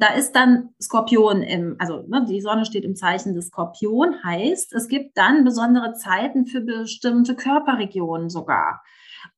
da 0.00 0.14
ist 0.14 0.32
dann 0.32 0.70
Skorpion 0.80 1.42
im, 1.42 1.76
also 1.78 2.02
ne, 2.08 2.24
die 2.26 2.40
Sonne 2.40 2.64
steht 2.64 2.84
im 2.84 2.96
Zeichen 2.96 3.34
des 3.34 3.48
Skorpion, 3.48 4.22
heißt, 4.24 4.72
es 4.72 4.88
gibt 4.88 5.16
dann 5.18 5.44
besondere 5.44 5.92
Zeiten 5.92 6.46
für 6.46 6.62
bestimmte 6.62 7.36
Körperregionen 7.36 8.30
sogar. 8.30 8.82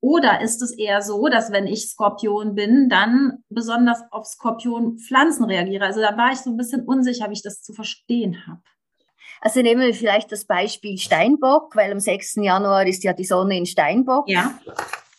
Oder 0.01 0.41
ist 0.41 0.63
es 0.63 0.71
eher 0.71 1.03
so, 1.03 1.27
dass 1.29 1.51
wenn 1.51 1.67
ich 1.67 1.89
Skorpion 1.89 2.55
bin, 2.55 2.89
dann 2.89 3.43
besonders 3.49 4.01
auf 4.13 4.27
Skorpion 4.27 4.99
Pflanzen 4.99 5.45
reagiere? 5.45 5.85
Also 5.85 6.01
da 6.01 6.17
war 6.17 6.33
ich 6.33 6.39
so 6.39 6.51
ein 6.51 6.57
bisschen 6.57 6.85
unsicher, 6.85 7.29
wie 7.29 7.35
ich 7.35 7.43
das 7.43 7.63
zu 7.63 7.73
verstehen 7.73 8.47
habe. 8.47 8.63
Also 9.41 9.61
nehmen 9.61 9.81
wir 9.81 9.95
vielleicht 9.95 10.31
das 10.31 10.45
Beispiel 10.45 10.99
Steinbock, 10.99 11.75
weil 11.75 11.91
am 11.91 11.99
6. 11.99 12.37
Januar 12.37 12.87
ist 12.87 13.03
ja 13.03 13.13
die 13.13 13.25
Sonne 13.25 13.59
in 13.59 13.67
Steinbock. 13.67 14.29
Ja. 14.29 14.57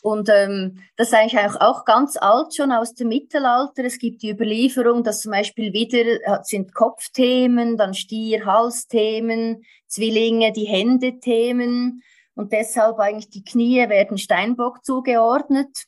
Und 0.03 0.27
ähm, 0.27 0.79
das 0.97 1.07
ist 1.07 1.13
eigentlich 1.13 1.39
auch, 1.61 1.85
ganz 1.85 2.17
alt 2.17 2.53
schon 2.53 2.73
aus 2.73 2.93
dem 2.93 3.07
Mittelalter. 3.07 3.85
Es 3.85 3.99
gibt 3.99 4.21
die 4.21 4.31
Überlieferung, 4.31 5.01
dass 5.01 5.21
zum 5.21 5.31
Beispiel 5.31 5.71
wieder 5.71 5.99
äh, 5.99 6.43
sind 6.43 6.75
Kopfthemen, 6.75 7.77
dann 7.77 7.93
Stier, 7.93 8.45
Halsthemen, 8.45 9.63
Zwillinge, 9.87 10.51
die 10.51 10.65
Hände-Themen. 10.65 12.03
Und 12.35 12.51
deshalb 12.51 12.99
eigentlich 12.99 13.29
die 13.29 13.45
Knie 13.45 13.87
werden 13.87 14.17
Steinbock 14.17 14.83
zugeordnet. 14.83 15.85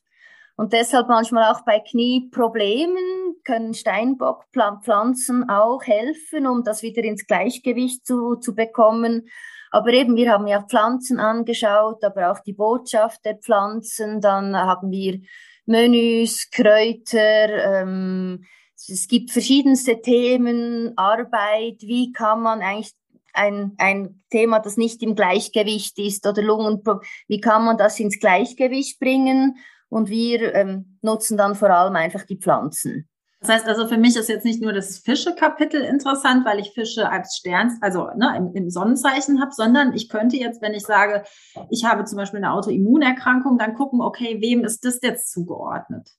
Und 0.56 0.72
deshalb 0.72 1.10
manchmal 1.10 1.52
auch 1.52 1.66
bei 1.66 1.82
Knieproblemen 1.82 3.36
können 3.44 3.74
Steinbockpflanzen 3.74 5.50
auch 5.50 5.84
helfen, 5.84 6.48
um 6.48 6.64
das 6.64 6.84
wieder 6.84 7.04
ins 7.04 7.28
Gleichgewicht 7.28 8.08
zu, 8.08 8.38
zu 8.38 8.56
bekommen. 8.56 9.28
Aber 9.76 9.92
eben, 9.92 10.16
wir 10.16 10.32
haben 10.32 10.48
ja 10.48 10.62
Pflanzen 10.62 11.20
angeschaut, 11.20 12.02
aber 12.02 12.32
auch 12.32 12.40
die 12.40 12.54
Botschaft 12.54 13.26
der 13.26 13.36
Pflanzen. 13.36 14.22
Dann 14.22 14.56
haben 14.56 14.90
wir 14.90 15.20
Menüs, 15.66 16.50
Kräuter. 16.50 17.82
Ähm, 17.82 18.46
es 18.78 19.06
gibt 19.10 19.32
verschiedenste 19.32 20.02
Themen, 20.02 20.94
Arbeit. 20.96 21.82
Wie 21.82 22.14
kann 22.14 22.42
man 22.42 22.62
eigentlich 22.62 22.94
ein, 23.34 23.74
ein 23.78 24.24
Thema, 24.30 24.60
das 24.60 24.78
nicht 24.78 25.04
im 25.04 25.14
Gleichgewicht 25.14 26.00
ist 26.00 26.26
oder 26.26 26.42
Lungen, 26.42 26.82
wie 27.28 27.42
kann 27.42 27.66
man 27.66 27.78
das 27.78 28.00
ins 28.00 28.18
Gleichgewicht 28.18 28.98
bringen? 28.98 29.58
Und 29.90 30.08
wir 30.08 30.56
ähm, 30.56 31.00
nutzen 31.02 31.36
dann 31.36 31.54
vor 31.54 31.70
allem 31.70 31.98
einfach 31.98 32.24
die 32.24 32.38
Pflanzen. 32.38 33.10
Das 33.46 33.58
heißt 33.58 33.68
also, 33.68 33.88
für 33.88 33.98
mich 33.98 34.16
ist 34.16 34.28
jetzt 34.28 34.44
nicht 34.44 34.60
nur 34.60 34.74
das 34.74 34.98
Fische-Kapitel 34.98 35.80
interessant, 35.82 36.46
weil 36.46 36.60
ich 36.60 36.72
Fische 36.72 37.08
als 37.08 37.36
Stern, 37.36 37.78
also 37.80 38.10
ne, 38.16 38.34
im, 38.36 38.56
im 38.56 38.72
Sonnenzeichen 38.72 39.40
habe, 39.40 39.52
sondern 39.52 39.94
ich 39.94 40.10
könnte 40.10 40.36
jetzt, 40.36 40.64
wenn 40.64 40.74
ich 40.74 40.82
sage, 40.82 41.24
ich 41.70 41.86
habe 41.86 42.06
zum 42.06 42.18
Beispiel 42.18 42.38
eine 42.38 42.54
Autoimmunerkrankung, 42.54 43.60
dann 43.60 43.76
gucken, 43.76 44.02
okay, 44.02 44.42
wem 44.42 44.64
ist 44.64 44.84
das 44.84 45.00
jetzt 45.04 45.32
zugeordnet? 45.32 46.10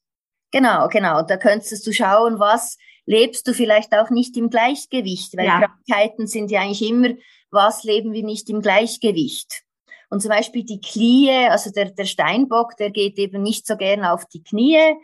Genau, 0.53 0.87
genau. 0.87 1.23
Da 1.23 1.37
könntest 1.37 1.85
du 1.85 1.93
schauen, 1.93 2.39
was 2.39 2.79
lebst 3.07 3.49
du 3.49 3.55
vielleicht 3.55 3.93
auch 3.93 4.11
nicht 4.11 4.37
im 4.37 4.49
Gleichgewicht, 4.49 5.37
weil 5.37 5.47
ja. 5.47 5.67
Krankheiten 5.67 6.29
sind 6.29 6.53
ja 6.53 6.61
eigentlich 6.61 6.89
immer, 6.89 7.09
was 7.51 7.83
leben 7.83 8.13
wir 8.13 8.23
nicht 8.23 8.49
im 8.51 8.61
Gleichgewicht. 8.61 9.65
Und 10.09 10.21
zum 10.21 10.31
Beispiel 10.31 10.65
die 10.65 10.81
Knie, 10.81 11.49
also 11.49 11.71
der, 11.71 11.91
der 11.91 12.05
Steinbock, 12.05 12.77
der 12.77 12.91
geht 12.91 13.19
eben 13.19 13.43
nicht 13.43 13.67
so 13.67 13.77
gern 13.77 14.05
auf 14.05 14.27
die 14.27 14.43
Knie 14.43 14.97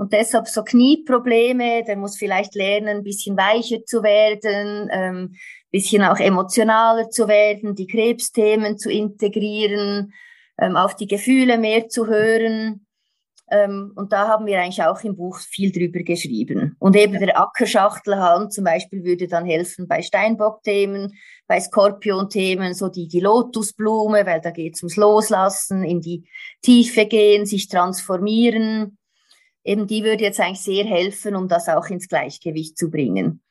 und 0.00 0.14
deshalb 0.14 0.48
so 0.48 0.62
Knieprobleme, 0.64 1.84
der 1.84 1.96
muss 1.96 2.16
vielleicht 2.16 2.54
lernen, 2.54 2.88
ein 2.88 3.02
bisschen 3.02 3.36
weicher 3.36 3.84
zu 3.84 4.02
werden, 4.02 4.88
ähm, 4.90 5.36
bisschen 5.70 6.02
auch 6.02 6.18
emotionaler 6.18 7.10
zu 7.10 7.28
werden, 7.28 7.74
die 7.74 7.86
Krebsthemen 7.86 8.78
zu 8.78 8.90
integrieren, 8.90 10.14
ähm, 10.58 10.76
auf 10.76 10.96
die 10.96 11.06
Gefühle 11.06 11.58
mehr 11.58 11.88
zu 11.88 12.06
hören. 12.06 12.86
Ähm, 13.50 13.92
und 13.96 14.12
da 14.12 14.28
haben 14.28 14.46
wir 14.46 14.60
eigentlich 14.60 14.82
auch 14.82 15.02
im 15.02 15.16
Buch 15.16 15.38
viel 15.38 15.72
drüber 15.72 16.04
geschrieben. 16.04 16.76
Und 16.78 16.94
eben 16.94 17.18
der 17.18 17.38
Ackerschachtelhahn 17.38 18.50
zum 18.50 18.64
Beispiel 18.64 19.02
würde 19.02 19.26
dann 19.26 19.44
helfen 19.44 19.88
bei 19.88 20.02
Steinbock-Themen, 20.02 21.14
bei 21.48 21.60
Skorpion-Themen, 21.60 22.74
so 22.74 22.88
die, 22.88 23.08
die 23.08 23.18
Lotusblume, 23.18 24.24
weil 24.24 24.40
da 24.40 24.52
geht 24.52 24.76
es 24.76 24.82
ums 24.82 24.96
Loslassen, 24.96 25.82
in 25.82 26.00
die 26.00 26.24
Tiefe 26.62 27.06
gehen, 27.06 27.44
sich 27.44 27.68
transformieren. 27.68 28.96
Eben 29.64 29.88
die 29.88 30.04
würde 30.04 30.24
jetzt 30.24 30.40
eigentlich 30.40 30.60
sehr 30.60 30.84
helfen, 30.84 31.34
um 31.34 31.48
das 31.48 31.68
auch 31.68 31.86
ins 31.88 32.08
Gleichgewicht 32.08 32.78
zu 32.78 32.88
bringen. 32.88 33.42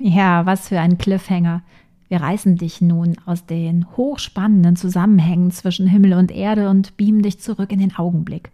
Ja, 0.00 0.44
was 0.46 0.68
für 0.68 0.80
ein 0.80 0.98
Cliffhanger. 0.98 1.62
Wir 2.08 2.22
reißen 2.22 2.56
dich 2.56 2.80
nun 2.80 3.16
aus 3.26 3.44
den 3.44 3.86
hochspannenden 3.96 4.76
Zusammenhängen 4.76 5.50
zwischen 5.50 5.86
Himmel 5.86 6.14
und 6.14 6.30
Erde 6.30 6.70
und 6.70 6.96
beamen 6.96 7.22
dich 7.22 7.38
zurück 7.40 7.70
in 7.70 7.80
den 7.80 7.94
Augenblick. 7.96 8.50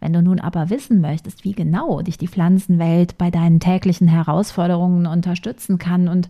Wenn 0.00 0.12
du 0.14 0.22
nun 0.22 0.40
aber 0.40 0.70
wissen 0.70 1.00
möchtest, 1.00 1.44
wie 1.44 1.52
genau 1.52 2.00
dich 2.00 2.16
die 2.16 2.26
Pflanzenwelt 2.26 3.18
bei 3.18 3.30
deinen 3.30 3.60
täglichen 3.60 4.08
Herausforderungen 4.08 5.06
unterstützen 5.06 5.78
kann 5.78 6.08
und 6.08 6.28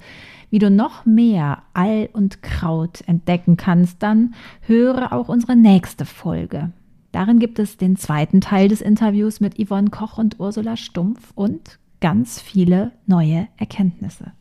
wie 0.51 0.59
du 0.59 0.71
noch 0.71 1.07
mehr 1.07 1.63
All 1.73 2.09
und 2.13 2.43
Kraut 2.43 3.03
entdecken 3.07 3.57
kannst, 3.57 4.03
dann 4.03 4.35
höre 4.63 5.13
auch 5.13 5.29
unsere 5.29 5.55
nächste 5.55 6.05
Folge. 6.05 6.73
Darin 7.13 7.39
gibt 7.39 7.59
es 7.59 7.77
den 7.77 7.97
zweiten 7.97 8.41
Teil 8.41 8.69
des 8.69 8.81
Interviews 8.81 9.41
mit 9.41 9.55
Yvonne 9.65 9.91
Koch 9.91 10.19
und 10.19 10.41
Ursula 10.41 10.77
Stumpf 10.77 11.33
und 11.37 11.79
ganz 12.01 12.41
viele 12.41 12.93
neue 13.07 13.47
Erkenntnisse. 13.57 14.33